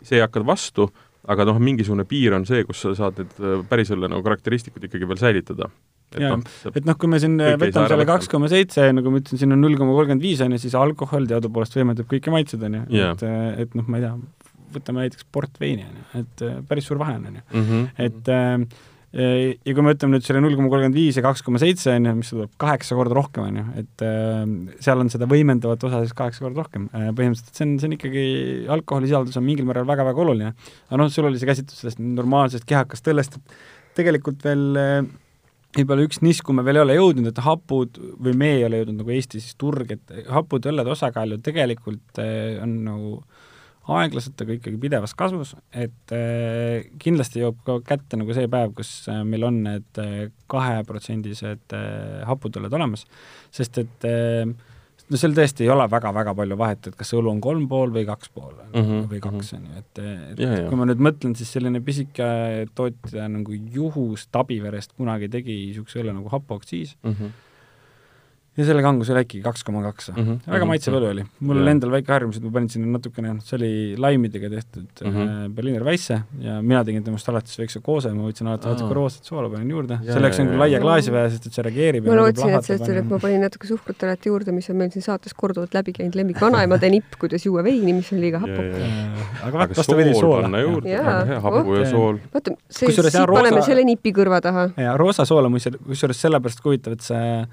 [0.03, 0.91] see ei hakka vastu,
[1.30, 4.88] aga noh, mingisugune piir on see, kus sa saad need äh, päris õlle nagu karakteristikud
[4.88, 5.69] ikkagi veel säilitada.
[6.15, 6.41] et noh,
[6.76, 9.43] et noh, kui me siin Kõike saa võtame selle kaks koma seitse, nagu ma ütlesin,
[9.43, 12.80] siin on null koma kolmkümmend viis on ju, siis alkohol teadupoolest võimendab kõiki maitseid on
[12.82, 13.26] ju, et,
[13.63, 14.15] et noh, ma ei tea,
[14.76, 17.88] võtame näiteks portveini on ju, et äh, päris suur vahe on on ju, mm -hmm.
[18.07, 18.65] et äh,
[19.12, 22.07] ja kui me ütleme nüüd selle null koma kolmkümmend viis ja kaks koma seitse on
[22.07, 24.45] ju, mis tuleb kaheksa korda rohkem on ju, et äh,
[24.86, 26.88] seal on seda võimendavat osa siis kaheksa korda rohkem.
[26.91, 28.24] põhimõtteliselt see on, see on ikkagi,
[28.78, 30.53] alkoholisisaldus on mingil määral väga-väga oluline.
[30.88, 33.59] aga noh, sul oli see käsitlus sellest normaalsest kehakast õllest, et
[33.99, 34.95] tegelikult veel äh,
[35.76, 38.82] võib-olla üks nišk, kuhu me veel ei ole jõudnud, et hapud või me ei ole
[38.82, 43.16] jõudnud nagu Eestis turg, et hapud õllede osakaal ju tegelikult äh, on nagu
[44.00, 48.92] aeglaselt, aga ikkagi pidevas kasvus, et äh, kindlasti jõuab ka kätte nagu see päev, kus
[49.12, 51.76] äh, meil on need äh, kaheprotsendised
[52.28, 53.06] hapudõlled olemas,
[53.52, 54.06] sest et
[55.12, 58.06] no seal tõesti ei ole väga-väga palju vahet, et kas õlu on kolm pool või
[58.08, 60.68] kaks pool ju, Mhm, või kaks on ju, et, et Jaa, jaa.
[60.70, 62.28] kui ma nüüd mõtlen, siis selline pisike
[62.76, 67.32] tootja nagu Juhus Tabiverest kunagi tegi niisuguse õlle nagu hapuaktsiis Mm -hmm.
[68.58, 70.10] Ja selle kangus oli äkki kaks koma kaks.
[70.12, 71.24] Mhm, väga mhm, maitsev õlu oli.
[71.39, 73.72] mul oli endal väike harjumus, et ma panin sinna natukene, see oli
[74.02, 75.14] laimidega tehtud mm.
[75.14, 75.54] -hmm.
[75.56, 79.47] Berliiner Weisse ja mina tegin temast alati väikse koose, ma võtsin alati natuke roostet soola,
[79.54, 79.99] panin juurde.
[80.08, 82.10] Selleks on küll laia klaasi vaja, sest et see reageerib.
[82.12, 84.91] ma lootsin, et sa ütlesid, et ma panin natuke suhkrut alati juurde, mis on meil
[84.91, 88.68] siin saates korduvalt läbi käinud, lemmik vanaemade nipp, kuidas juua veini, mis on liiga hapu.
[88.68, 91.39] aga aga vaat, vastupidi sool soola.
[91.47, 92.20] hapu ja sool.
[92.34, 94.70] vaata, see, siit paneme selle nipi kõrva taha.
[94.76, 97.45] ja roosa soola muuseas, kusjuures sellepärast huvitav, et see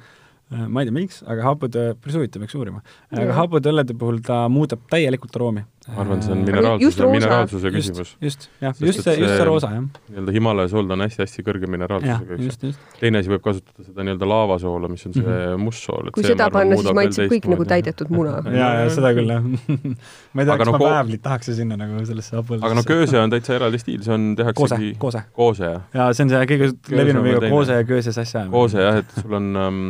[0.51, 2.81] ma ei tea, miks, aga haputöö, päris huvitav, peaks uurima.
[3.13, 3.37] aga Jaa.
[3.43, 5.65] haputööllede puhul ta muudab täielikult aroomi.
[5.89, 9.47] Ma arvan, see on just mineraalsuse, mineraalsuse küsimus just, jah, just see, just see see-
[9.49, 9.87] roosa, jah.
[10.11, 12.73] nii-öelda Himalaia sool, ta on hästi-hästi kõrge mineraalsusega, eks ju.
[13.01, 15.39] teine asi võib kasutada seda nii-öelda laavasoola, mis on see mm.
[15.39, 15.65] -hmm.
[15.65, 16.13] must sool.
[16.15, 18.37] kui seda panna, siis maitseb kõik nagu täidetud muna.
[18.61, 19.49] jaa, jaa, seda küll, jah.
[20.35, 22.69] ma ei tea, kas no ma väävlit tahaks sinna nagu sellesse hapuldasse.
[22.69, 25.25] aga no kööse on täitsa eraldi stiil, see on, tehaksegi, koose.
[25.37, 25.83] koose jah.
[25.97, 29.41] jaa, see on see kõige levinum viga koose ja kööse sassi koose jah, et sul
[29.41, 29.83] on ähm,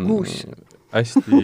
[0.95, 1.43] hästi,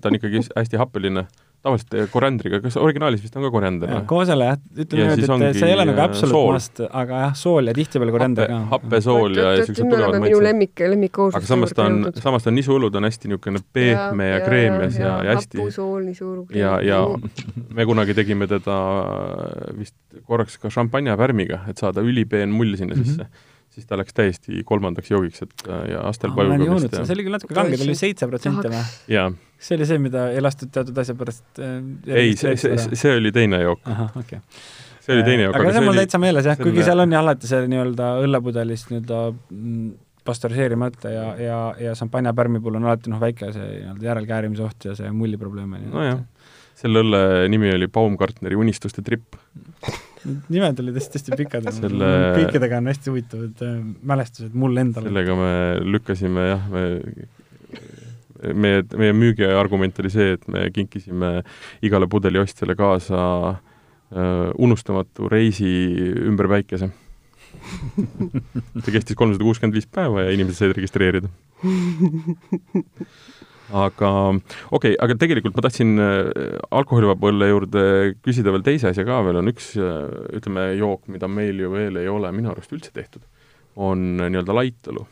[0.00, 1.26] ta on ikkagi hästi happeline,
[1.62, 5.58] tavaliselt eh, koriandriga, kas originaalis vist on ka koriander koosele jah, ütleme Ja niimoodi, et
[5.60, 6.56] see ei ole nagu äh, absoluut sool.
[6.56, 8.58] must, aga jah, sool ja tihtipeale koriander ka.
[8.72, 10.46] happesool ja me tugevad oleme minu maitsed.
[10.48, 14.28] lemmik, lemmikkoosluste aga samas ta on, samas ta on nisuõlu, ta on hästi niisugune pehme
[14.28, 16.46] ja, ja kreemias ja, ja, ja hästi hapusool, nisuõlu.
[16.58, 17.00] ja, ja
[17.78, 18.78] me kunagi tegime teda
[19.78, 19.94] vist
[20.26, 23.04] korraks ka šampanjapärmiga, et saada ülipeen mull sinna Mhm.
[23.04, 23.30] sisse mm.
[23.30, 26.98] -hmm siis ta läks täiesti kolmandaks joogiks, et äh, ja Astel olen Pajuga joonud vist
[26.98, 29.24] see oli küll natuke kange, ta oli seitse protsenti või?
[29.62, 31.74] see oli see, mida ei lastud teatud asja pärast äh,
[32.12, 33.88] ei, see, see, see oli teine jook,
[34.20, 34.42] okay..
[35.00, 37.04] see oli teine jook, aga see on mul oli täitsa meeles jah, kuigi selline- seal
[37.06, 39.90] on jah alati see nii-öelda õllepudelist nii-öelda mm,
[40.28, 41.58] pastöriseerimata ja, ja,
[41.88, 45.78] ja šampanjapärmi puhul on alati noh, väike see nii-öelda järelkäärimise oht ja see mulli probleem
[45.78, 45.92] on ju.
[45.96, 46.24] nojah,
[46.78, 49.40] selle õlle nimi oli Baumgartneri unistuste tripp.
[50.24, 53.76] nimed olid hästi, hästi pikad Selle- Selle..., kõikidega on hästi huvitavad äh,
[54.12, 55.06] mälestused mul endal.
[55.08, 55.52] sellega me
[55.96, 56.84] lükkasime jah, me
[58.54, 61.34] meie, meie müügiargument oli see, et me kinkisime
[61.84, 63.20] igale pudeliostjale kaasa
[63.52, 65.70] äh, unustamatu reisi
[66.26, 66.90] ümber päikese.
[68.82, 71.28] see kestis kolmsada kuuskümmend viis päeva ja inimesed said registreerida.
[73.72, 77.84] aga okei okay,, aga tegelikult ma tahtsin äh, alkoholivaba õlle juurde
[78.24, 80.04] küsida veel teise asja ka veel, on üks äh,
[80.38, 83.24] ütleme, jook, mida meil ju veel ei ole minu arust üldse tehtud,
[83.76, 85.06] on äh, nii-öelda laitõlu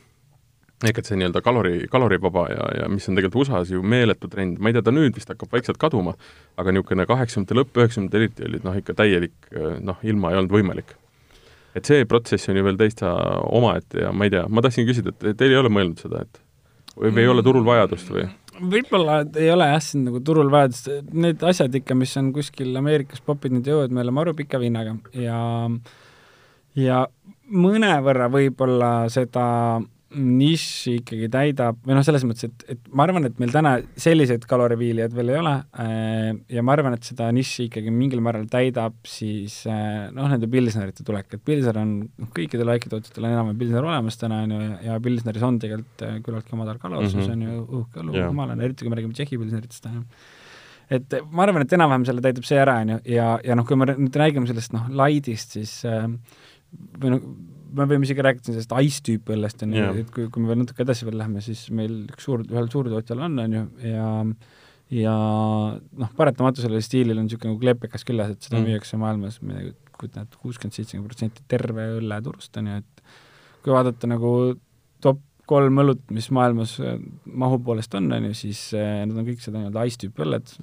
[0.81, 4.61] ehk et see nii-öelda kalori, kalorivaba ja, ja mis on tegelikult USA-s ju meeletu trend,
[4.61, 6.15] ma ei tea, ta nüüd vist hakkab vaikselt kaduma,
[6.61, 9.51] aga niisugune kaheksakümnendate lõpp, üheksakümnendate eriti olid noh, ikka täielik
[9.85, 10.97] noh, ilma ei olnud võimalik.
[11.77, 13.13] et see protsess on ju veel täitsa
[13.47, 16.41] omaette ja ma ei tea, ma tahtsin küsida, et teil ei ole mõelnud seda, et
[16.97, 18.27] või, või ei ole turul vajadust või?
[18.61, 23.23] Võib-olla ei ole jah siin nagu turul vajadust, need asjad ikka, mis on kuskil Ameerikas
[23.25, 24.97] popinud, jõuavad meile maru pika vinnaga.
[25.17, 25.41] Ja
[26.79, 27.05] ja
[27.51, 29.47] mõnevõrra võib-olla seda
[30.11, 34.43] nišši ikkagi täidab, või noh, selles mõttes, et, et ma arvan, et meil täna selliseid
[34.51, 35.53] kaloriviilijaid veel ei ole
[35.85, 40.51] äh, ja ma arvan, et seda nišši ikkagi mingil määral täidab siis äh, noh, nende
[40.51, 44.73] pilsnerite tulek, et pilsner on, noh, kõikidel väiketootjatel on enam-vähem pilsner olemas täna, on ju,
[44.89, 47.33] ja pilsneris on tegelikult äh, küllaltki madal kalorsus mm, -hmm.
[47.37, 50.07] on ju, uhke õlu, rumalane, eriti kui me räägime Tšehhi pilsneritest, on ju
[50.91, 53.79] et ma arvan, et enam-vähem selle täidab see ära, on ju, ja, ja noh, kui
[53.79, 56.11] me nüüd räägime sellest noh, laidist, siis äh,
[56.99, 57.31] või noh,
[57.77, 60.85] me võime isegi rääkida sellest Ice-tüüpi õllest, on ju, et kui, kui me veel natuke
[60.85, 64.09] edasi veel läheme, siis meil üks suur, ühel suurtootjal on, on ju, ja
[64.91, 65.15] ja
[66.03, 68.67] noh, paratamatu sellel stiilil on niisugune nagu kleepekas küljes, et seda mm.
[68.67, 73.05] müüakse maailmas, ma ei kujuta ette, kuuskümmend, seitsekümmend protsenti terve õlleturust, on ju, et
[73.63, 74.33] kui vaadata nagu
[75.05, 76.97] top kolm õlut, mis maailmas äh,
[77.43, 80.55] mahu poolest on, on ju, siis äh, need on kõik seda nii-öelda ice-tüüpi õlled,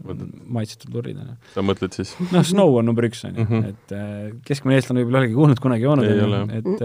[0.58, 1.38] maitsetud lurrid, on ju.
[1.56, 2.14] sa mõtled siis?
[2.32, 3.72] noh, Snow on number üks, on ju, mhm.
[3.74, 6.80] et äh, keskmine eestlane võib-olla ei olegi kuulnud, kunagi joonud, on ju, et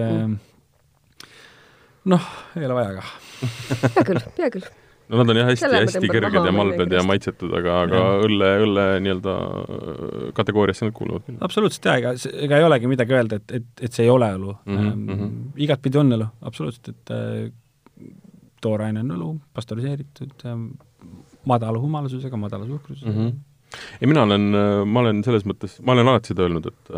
[2.12, 3.04] noh, ei ole vaja ka.
[3.96, 4.66] hea küll, hea küll
[5.12, 8.12] no nad on jah hästi, hästi kerged ja malbed ja maitsetud, aga, aga ja.
[8.26, 9.34] õlle, õlle nii-öelda
[10.36, 12.14] kategooriasse nad kuuluvad absoluutselt jaa, ega,
[12.46, 14.86] ega ei olegi midagi öelda, et, et, et see ei ole õlu mm.
[14.94, 15.34] -hmm.
[15.66, 17.14] igatpidi on õlu, absoluutselt, et
[18.62, 20.46] tooraine on õlu, pastöriseeritud,
[21.50, 23.26] madala humalasusega, madala suhkrususega mm.
[23.26, 23.82] -hmm.
[24.00, 24.48] ei, mina olen,
[24.86, 26.96] ma olen selles mõttes, ma olen alati seda öelnud, et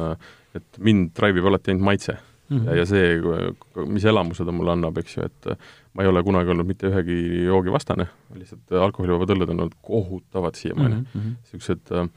[0.55, 2.59] et mind drive ib alati ainult maitse mm.
[2.59, 2.67] -hmm.
[2.69, 5.49] ja, ja see, mis elamuse ta mulle annab, eks ju, et
[5.95, 8.07] ma ei ole kunagi olnud mitte ühegi joogi vastane,
[8.39, 11.35] lihtsalt alkoholivabad õlled on olnud kohutavad siiamaani mm -hmm..
[11.43, 12.09] niisugused äh,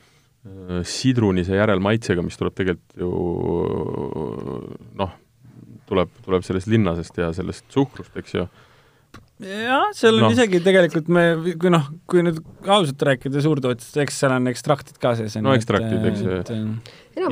[0.83, 3.09] sidrunise järelmaitsega, mis tuleb tegelikult ju
[5.01, 5.11] noh,
[5.85, 8.47] tuleb, tuleb sellest linnasest ja sellest suhkrust, eks ju
[9.37, 10.29] jah, seal on no.
[10.33, 11.25] isegi tegelikult me,
[11.61, 15.35] kui noh, kui nüüd ausalt rääkida suurtootjatest, eks seal on ekstraktid ka sees.
[15.43, 16.63] no ekstraktid, eks ju.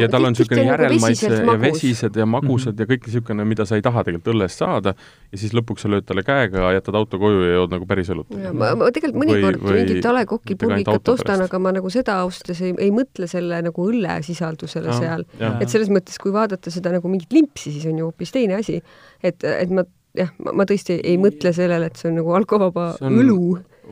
[0.02, 2.84] ja tal on niisugune nagu järelmaitse ja vesised ja magusad mm -hmm.
[2.86, 6.06] ja kõik niisugune, mida sa ei taha tegelikult õllest saada ja siis lõpuks sa lööd
[6.06, 8.30] talle käega, jätad auto koju ja jood nagu päris õlut.
[8.54, 12.62] ma, ma tegelikult mõnikord mingit A Le Coq'i purgikat ostan, aga ma nagu seda austes
[12.62, 15.26] ei, ei mõtle selle nagu õllesisaldusele ja, seal.
[15.60, 18.84] et selles mõttes, kui vaadata seda nagu mingit limpsi, siis on ju hoopis teine asi.
[19.24, 23.22] et, et ma jah, ma tõesti ei mõtle sellele, et see on nagu alkovaba on...
[23.24, 23.40] õlu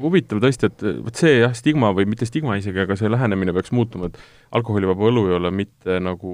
[0.02, 3.74] huvitav tõesti, et vot see jah, stigma või mitte stigma isegi, aga see lähenemine peaks
[3.76, 4.20] muutuma, et
[4.58, 6.34] alkoholivaba õlu ei ole mitte nagu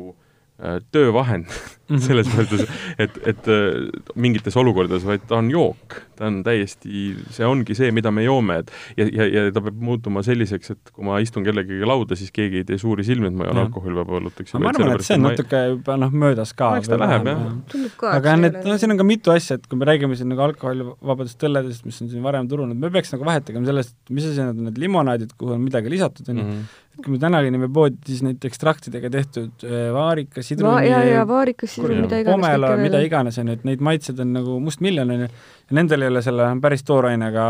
[0.61, 1.51] äh, töövahend
[2.07, 2.65] selles mõttes,
[3.01, 5.99] et, et äh, mingites olukordades, vaid ta on jook.
[6.19, 9.79] Ta on täiesti, see ongi see, mida me joome, et ja, ja, ja ta peab
[9.89, 13.37] muutuma selliseks, et kui ma istun kellegagi lauda, siis keegi ei tee suuri silmi, et
[13.39, 14.61] ma joon alkoholivaba õlut, eks ju.
[14.63, 16.73] ma arvan, et see on natuke juba noh, möödas ka.
[16.81, 18.11] eks ta läheb, jah.
[18.11, 21.47] aga need, no siin on ka mitu asja, et kui me räägime siin nagu alkoholivabadest
[21.49, 24.65] õlledest, mis on siin varem turul, me peaks nagu vahet tegema sellest, mis asi on
[24.67, 28.23] need limonaadid, kuhu on midagi lisatud, on ju, mhm kui me täna olime poodi, siis
[28.25, 32.35] need ekstraktidega tehtud äh, vaarika, sidruni Va, ja, ja vaarikas, sidrun, mida iganes.
[32.35, 35.31] pomelo, mida iganes, on ju, et neid maitsed on nagu mustmiljon, on ju, ja
[35.71, 37.45] nendel ei ole selle päris toorainega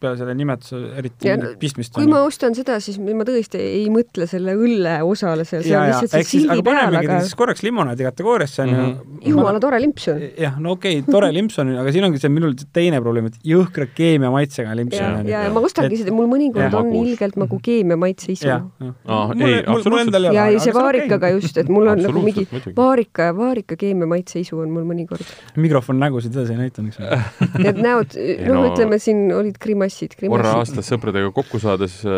[0.00, 2.12] peale selle nimetuse eriti ja, pistmist kui on.
[2.14, 6.14] ma ostan seda, siis ma tõesti ei mõtle selle õlle osale seal, see on lihtsalt
[6.14, 9.20] see sildi peal, aga siis korraks limonaadi kategooriasse on mm -hmm.
[9.28, 10.22] ju jumala tore limps on.
[10.38, 13.38] jah, no okei okay,, tore limps on, aga siin ongi see minul teine probleem, et
[13.52, 15.28] jõhkra keemia maitsega limps on.
[15.28, 18.48] ja, ja ma ostangi seda, mul mõnikord on ilgelt nagu keemia maitse isu.
[18.48, 22.46] ja ei, see vaarikaga just, et mul on nagu mingi
[22.76, 25.26] vaarika ja vaarika keemia maitse isu on mul mõnikord.
[25.60, 27.20] mikrofon nägusid edasi ei näidanud, eks ole.
[27.64, 28.16] Need näod,
[28.48, 30.30] noh, ütleme siin olid Krimas grimassid.
[30.32, 32.12] korra aastas sõpradega kokku saades äh,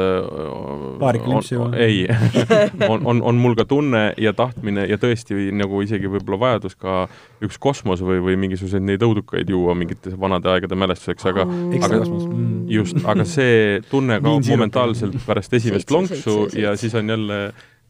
[1.60, 1.70] või?
[1.80, 2.04] ei
[2.92, 7.06] on, on, on mul ka tunne ja tahtmine ja tõesti nagu isegi võib-olla vajadus ka
[7.44, 11.88] üks kosmos või, või mingisuguseid neid õudukaid juua mingite vanade aegade mälestuseks, aga mm.
[11.88, 12.52] aga mm.
[12.72, 17.42] just, aga see tunne kaob momentaalselt pärast esimest lonksu ja siis on jälle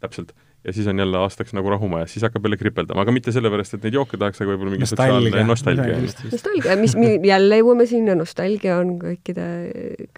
[0.03, 0.33] täpselt
[0.65, 3.75] ja siis on jälle aastaks nagu rahu majas, siis hakkab jälle kripeldama, aga mitte sellepärast,
[3.77, 5.99] et neid jooke tahaks, aga võib-olla mingi sotsiaalne nostalgia.
[6.31, 6.95] nostalgia, mis
[7.27, 9.47] jälle jõuame sinna, nostalgia on kõikide,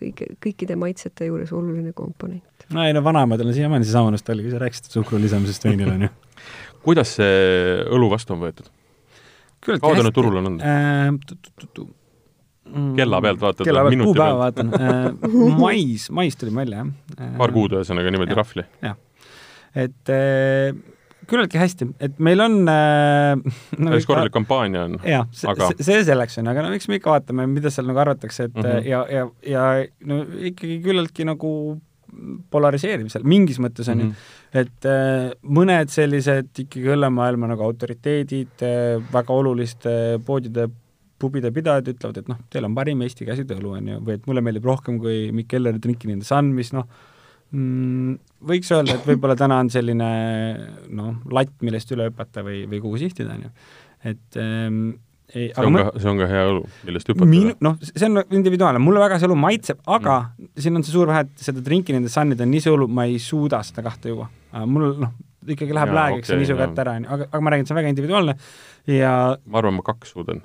[0.01, 2.69] kõige, kõikide maitsete juures oluline komponent.
[2.75, 6.13] no ei no vanaemadel on siiamaani seesama nostalgia, sa rääkisid suhkru lisamisest veinile, on ju.
[6.87, 7.35] kuidas see
[7.97, 8.69] õlu vastu on võetud?
[9.65, 11.09] kaua ta nüüd turul on olnud äh,?
[12.99, 13.65] kella pealt vaatad?
[13.65, 15.09] kella pealt, kuupäeva vaatan äh,
[15.65, 17.35] mais, mais tuli välja, jah.
[17.41, 18.69] paar kuud ühesõnaga niimoodi rahvli?
[18.85, 19.01] jah
[19.75, 20.75] et äh,
[21.29, 23.35] küllaltki hästi, et meil on äh,
[23.81, 24.99] no, päris korralik kampaania on.
[25.09, 25.73] jah, aga...
[25.79, 28.69] see selleks on, aga no eks me ikka vaatame, mida seal nagu arvatakse, et mm
[28.69, 28.87] -hmm.
[28.91, 29.65] ja, ja, ja
[30.11, 30.23] no
[30.53, 31.51] ikkagi küllaltki nagu
[32.55, 38.63] polariseerimisel, mingis mõttes on ju mm -hmm., et äh, mõned sellised ikkagi õllemaailma nagu autoriteedid
[38.63, 40.69] äh,, väga oluliste poodide
[41.19, 44.43] pubide pidajad ütlevad, et noh, teil on parim Eesti käsitööõlu, on ju, või et mulle
[44.45, 46.89] meeldib rohkem kui Mikk Elleri Drinking in the Sun, mis noh,
[47.55, 48.13] mm,
[48.51, 50.11] võiks öelda, et võib-olla täna on selline
[50.95, 53.53] noh, latt, millest üle hüpata või, või kuhu sihtida, on ju.
[54.13, 54.81] et ähm,
[55.35, 57.29] ei, see on ka, see on ka hea õlu, millest hüpata.
[57.31, 60.55] minu, noh, see on individuaalne, mulle väga see õlu maitseb, aga mm.
[60.67, 63.07] siin on see suur vahe, et seda drinki nende sannid on nii see õlu, ma
[63.11, 64.29] ei suuda seda kahte juua.
[64.65, 67.69] mul noh, ikkagi läheb läägiks okay, ja nisu kätte ära, onju, aga, aga ma räägin,
[67.69, 68.37] see on väga individuaalne
[68.91, 70.43] ja ma arvan, ma kaks suudan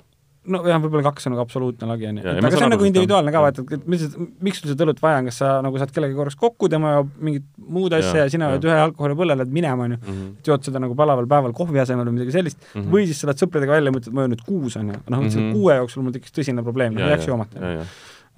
[0.48, 2.24] nojah, võib-olla kaks on nagu absoluutne lagi, onju.
[2.32, 4.04] aga see on nagu individuaalne ka, vaata, et mis,
[4.40, 7.10] miks sul seda õlut vaja on, kas sa nagu saad kellegagi korraks kokku, tema joob
[7.28, 10.00] mingit muud asja ja, ja sina jood ühe alkoholipõlle, lähed minema, onju.
[10.00, 10.28] Mhm.
[10.40, 12.94] et jood seda nagu palaval päeval kohvi asemel või midagi sellist mm, -hmm.
[12.94, 15.02] või siis sa lähed sõpradega välja ja mõtled, ma joon nüüd kuus, onju.
[15.02, 15.58] noh, mõtlesin, et mhm.
[15.58, 17.76] kuue jooksul mul tekkis tõsine probleem, noh, ei jaksa joomata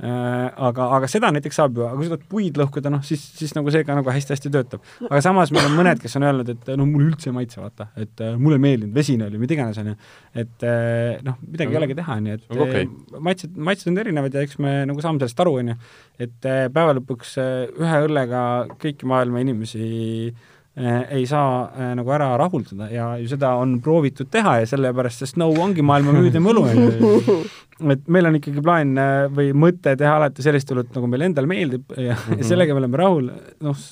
[0.03, 3.53] aga, aga seda näiteks saab ju, aga kui sa tahad puid lõhkuda, noh siis, siis
[3.55, 4.82] nagu see ka nagu hästi-hästi töötab.
[5.09, 7.90] aga samas meil on mõned, kes on öelnud, et no mulle üldse ei maitse, vaata,
[8.01, 9.97] et uh, mulle ei meeldinud, vesine oli, mida iganes, on ju.
[10.43, 12.88] et uh, noh, midagi ei olegi teha, on ju, et okay.
[13.28, 15.78] maitsed, maitsed on erinevad ja eks me nagu saame sellest aru, on ju.
[16.26, 18.43] et päeva lõpuks ühe õllega
[18.82, 20.32] kõiki maailma inimesi
[20.73, 25.29] ei saa äh, nagu ära rahuldada ja ju seda on proovitud teha ja sellepärast see
[25.35, 29.93] Snow ongi maailma müüdim õlu, on ju et meil on ikkagi plaan äh, või mõte
[30.01, 32.47] teha alati sellist õlut, nagu meile endale meeldib ja mm -hmm.
[32.49, 33.29] sellega me oleme rahul,
[33.61, 33.85] noh,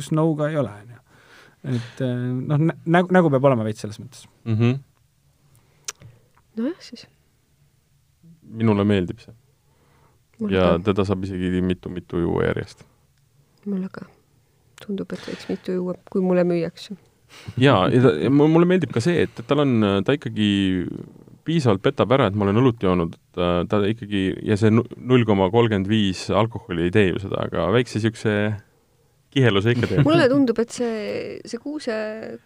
[0.00, 0.98] Snow'ga ei ole, on ju.
[1.76, 4.58] et äh, noh, nägu, nägu peab olema veits selles mõttes mm.
[4.58, 4.78] -hmm.
[6.56, 7.06] nojah, siis.
[8.42, 9.34] minule meeldib see.
[10.50, 12.84] ja teda saab isegi mitu-mitu juua järjest.
[13.64, 14.15] mulle ka.
[14.86, 16.96] Tundub, et võiks mitu juua, kui mulle müüakse
[17.60, 20.50] jaa, ja ta, mulle meeldib ka see, et tal on, ta ikkagi
[21.46, 25.26] piisavalt petab ära, et ma olen õlut joonud, et äh, ta ikkagi, ja see null
[25.28, 28.36] koma kolmkümmend viis alkoholi ei tee ju seda, aga väikse niisuguse
[29.36, 30.06] kiheluse ikka teeb.
[30.06, 30.94] mulle tundub, et see,
[31.46, 31.96] see kuuse,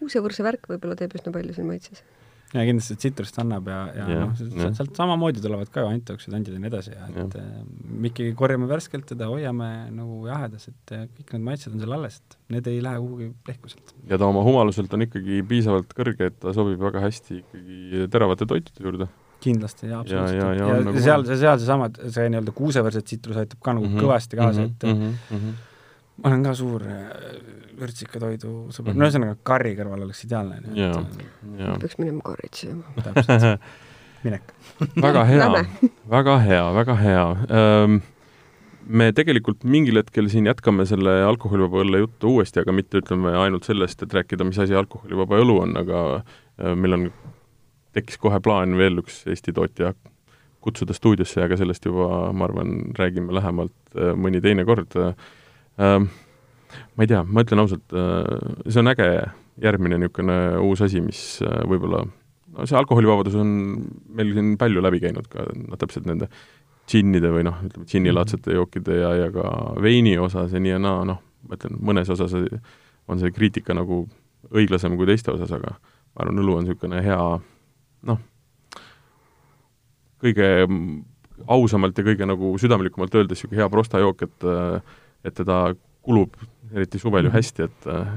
[0.01, 2.05] kuusevõrse värk võib-olla teeb üsna palju siin maitses
[2.51, 4.35] ja kindlasti tsitrust annab ja, ja, ja noh,
[4.75, 7.47] sealt, samamoodi tulevad ka ju antioksüdandid ja nii edasi ja et ja.
[7.91, 11.97] Me ikkagi korjame värskelt teda, hoiame nagu jahedas, et äh, kõik need maitsed on seal
[11.99, 13.95] alles, et need ei lähe kuhugi lehku sealt.
[14.11, 18.49] ja ta oma humaluselt on ikkagi piisavalt kõrge, et ta sobib väga hästi ikkagi teravate
[18.51, 20.39] toitude juurde kindlasti, jaa, absoluutselt.
[20.41, 23.87] ja, ja, ja, ja nagu seal, seal seesama, see nii-öelda kuusevärse tsitrus aitab ka nagu
[23.87, 25.67] mm -hmm, kõvasti kaasa mm, -hmm, et mm -hmm.
[26.21, 26.85] Ma olen ka suur
[27.81, 28.93] vürtsikatoidu sõber.
[28.93, 29.01] Mm, -hmm.
[29.01, 30.61] no ühesõnaga karri kõrval oleks ideaalne.
[31.81, 32.85] peaks minema karrit sööma.
[33.03, 33.61] täpselt,
[34.25, 34.55] minek.
[35.07, 35.51] Väga hea.
[36.11, 37.27] Väga hea, väga hea.
[37.49, 38.01] Um,
[38.87, 43.69] me tegelikult mingil hetkel siin jätkame selle alkoholivaba õlle juttu uuesti, aga mitte ütleme ainult
[43.69, 47.11] sellest, et rääkida, mis asi alkoholivaba õlu on, aga äh, meil on,
[47.97, 49.95] tekkis kohe plaan veel üks Eesti tootja
[50.61, 54.97] kutsuda stuudiosse, aga sellest juba, ma arvan, räägime lähemalt äh, mõni teine kord.
[54.97, 55.15] äh,
[55.81, 58.25] ma ei tea, ma ütlen ausalt, äh,
[58.69, 59.09] see on äge
[59.61, 62.03] järgmine niisugune uus asi, mis äh, võib-olla,
[62.57, 63.53] no see alkoholivabadus on
[64.17, 66.31] meil siin palju läbi käinud ka, noh, täpselt nende
[66.91, 69.47] džinnide või noh, ütleme džinnilaadsete jookide ja, ja ka
[69.83, 74.05] veini osas ja nii ja naa, noh, ma ütlen, mõnes osas on see kriitika nagu
[74.51, 77.21] õiglasem kui teiste osas, aga ma arvan, õlu on niisugune hea
[78.11, 78.25] noh,
[80.21, 80.49] kõige
[81.51, 84.51] ausamalt ja kõige nagu südamlikumalt öeldes niisugune hea prostajook, et
[85.25, 85.63] et teda
[86.05, 86.37] kulub
[86.73, 87.37] eriti suvel ju mhm.
[87.37, 88.13] hästi, et äh,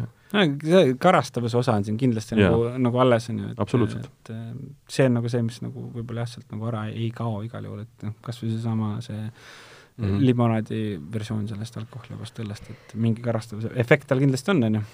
[0.64, 2.52] see karastavuse osa on siin kindlasti yeah.
[2.52, 3.52] nagu, nagu alles, on ju.
[3.58, 4.10] absoluutselt.
[4.24, 4.50] et äh,
[4.90, 7.86] see on nagu see, mis nagu võib-olla jah, sealt nagu ära ei kao igal juhul,
[7.86, 10.22] et noh, kas või seesama see mm -hmm.
[10.26, 10.84] limonaadi
[11.14, 14.86] versioon sellest alkoholivabast õllest, et mingi karastavuse efekt tal kindlasti on, on ju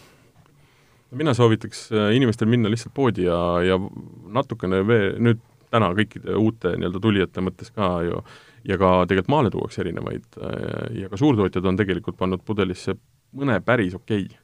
[1.11, 3.79] mina soovitaks äh, inimestel minna lihtsalt poodi ja, ja
[4.27, 5.39] natukene veel, nüüd
[5.69, 8.21] täna kõikide uute nii-öelda tulijate mõttes ka ju,
[8.67, 10.39] ja ka tegelikult maale tuuakse erinevaid
[10.99, 12.95] ja ka suurtootjad on tegelikult pannud pudelisse
[13.37, 14.39] mõne päris okei okay.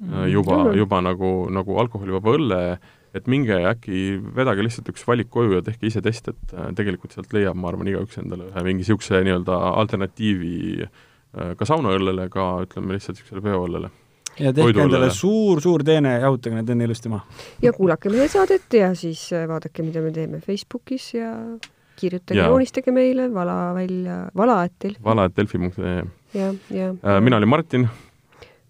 [0.00, 0.24] mm.
[0.32, 2.62] juba, juba nagu, nagu alkoholivaba õlle,
[3.16, 7.14] et minge äkki vedage lihtsalt üks valik koju ja tehke ise test, et äh, tegelikult
[7.16, 12.50] sealt leiab, ma arvan, igaüks endale ühe mingi niisuguse nii-öelda alternatiivi äh, ka saunaõllele, ka
[12.66, 13.90] ütleme lihtsalt niisugusele peoõllele
[14.38, 17.40] ja tehke endale suur-suur teene ja jahutage need enne ilusti maha.
[17.64, 21.32] ja kuulake meie saadet ja siis äh, vaadake, mida me teeme Facebookis ja
[21.98, 25.02] kirjutage, joonistage meile, vala välja, vala.delfi.
[25.04, 26.02] vala.delfi.ee.
[26.38, 26.92] ja, ja.
[27.20, 27.88] mina olin Martin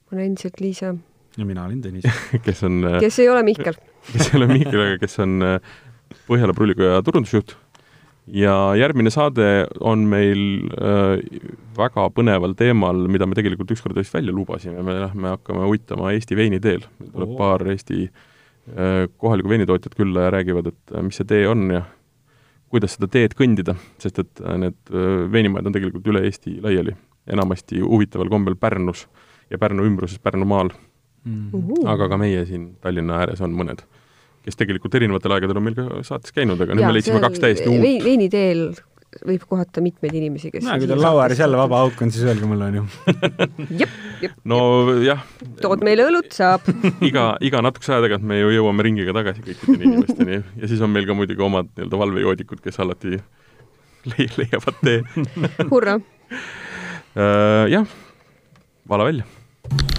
[0.09, 0.95] ma olen endiselt Liisa.
[1.37, 2.09] ja mina olin Tõnis
[2.47, 3.77] kes on äh, kes ei ole Mihkel
[4.13, 5.59] kes ei ole Mihkel, aga kes on äh,
[6.29, 7.53] Põhjala Prüllikoja turundusjuht.
[8.33, 11.21] ja järgmine saade on meil äh,
[11.77, 16.37] väga põneval teemal, mida me tegelikult ükskord vist välja lubasime, me lähme hakkame uitama Eesti
[16.37, 16.89] veiniteel.
[17.05, 17.37] tuleb oh.
[17.37, 21.85] paar Eesti äh, kohalikku veinitootjat külla ja räägivad, et äh, mis see tee on ja
[22.69, 24.97] kuidas seda teed kõndida, sest et äh, need
[25.33, 26.97] veinimajad on tegelikult üle Eesti laiali,
[27.29, 29.07] enamasti huvitaval kombel Pärnus
[29.51, 30.71] ja Pärnu ümbruses Pärnumaal
[31.25, 31.51] mm.
[31.53, 31.89] -hmm.
[31.89, 33.83] aga ka meie siin Tallinna ääres on mõned,
[34.45, 37.69] kes tegelikult erinevatel aegadel on meil ka saates käinud, aga nüüd me leidsime kaks täiesti
[37.69, 38.05] uut.
[38.05, 38.71] veiniteel
[39.27, 42.27] võib kohata mitmeid inimesi, kes no kui teil laua ääres jälle vaba auk on, siis
[42.29, 42.85] öelge mulle, onju.
[43.81, 44.35] jep, jep.
[44.49, 44.59] no
[45.05, 45.23] jah.
[45.63, 46.69] tood meile õlut, saab
[47.09, 50.93] iga, iga natukese aja tagant me ju jõuame ringiga tagasi kõikide inimesteni ja siis on
[50.95, 53.17] meil ka muidugi omad nii-öelda valvejoodikud, kes alati
[54.13, 55.01] le leiavad tee
[55.73, 57.65] hurraa uh,!
[57.73, 57.89] jah,
[58.89, 59.98] vala välja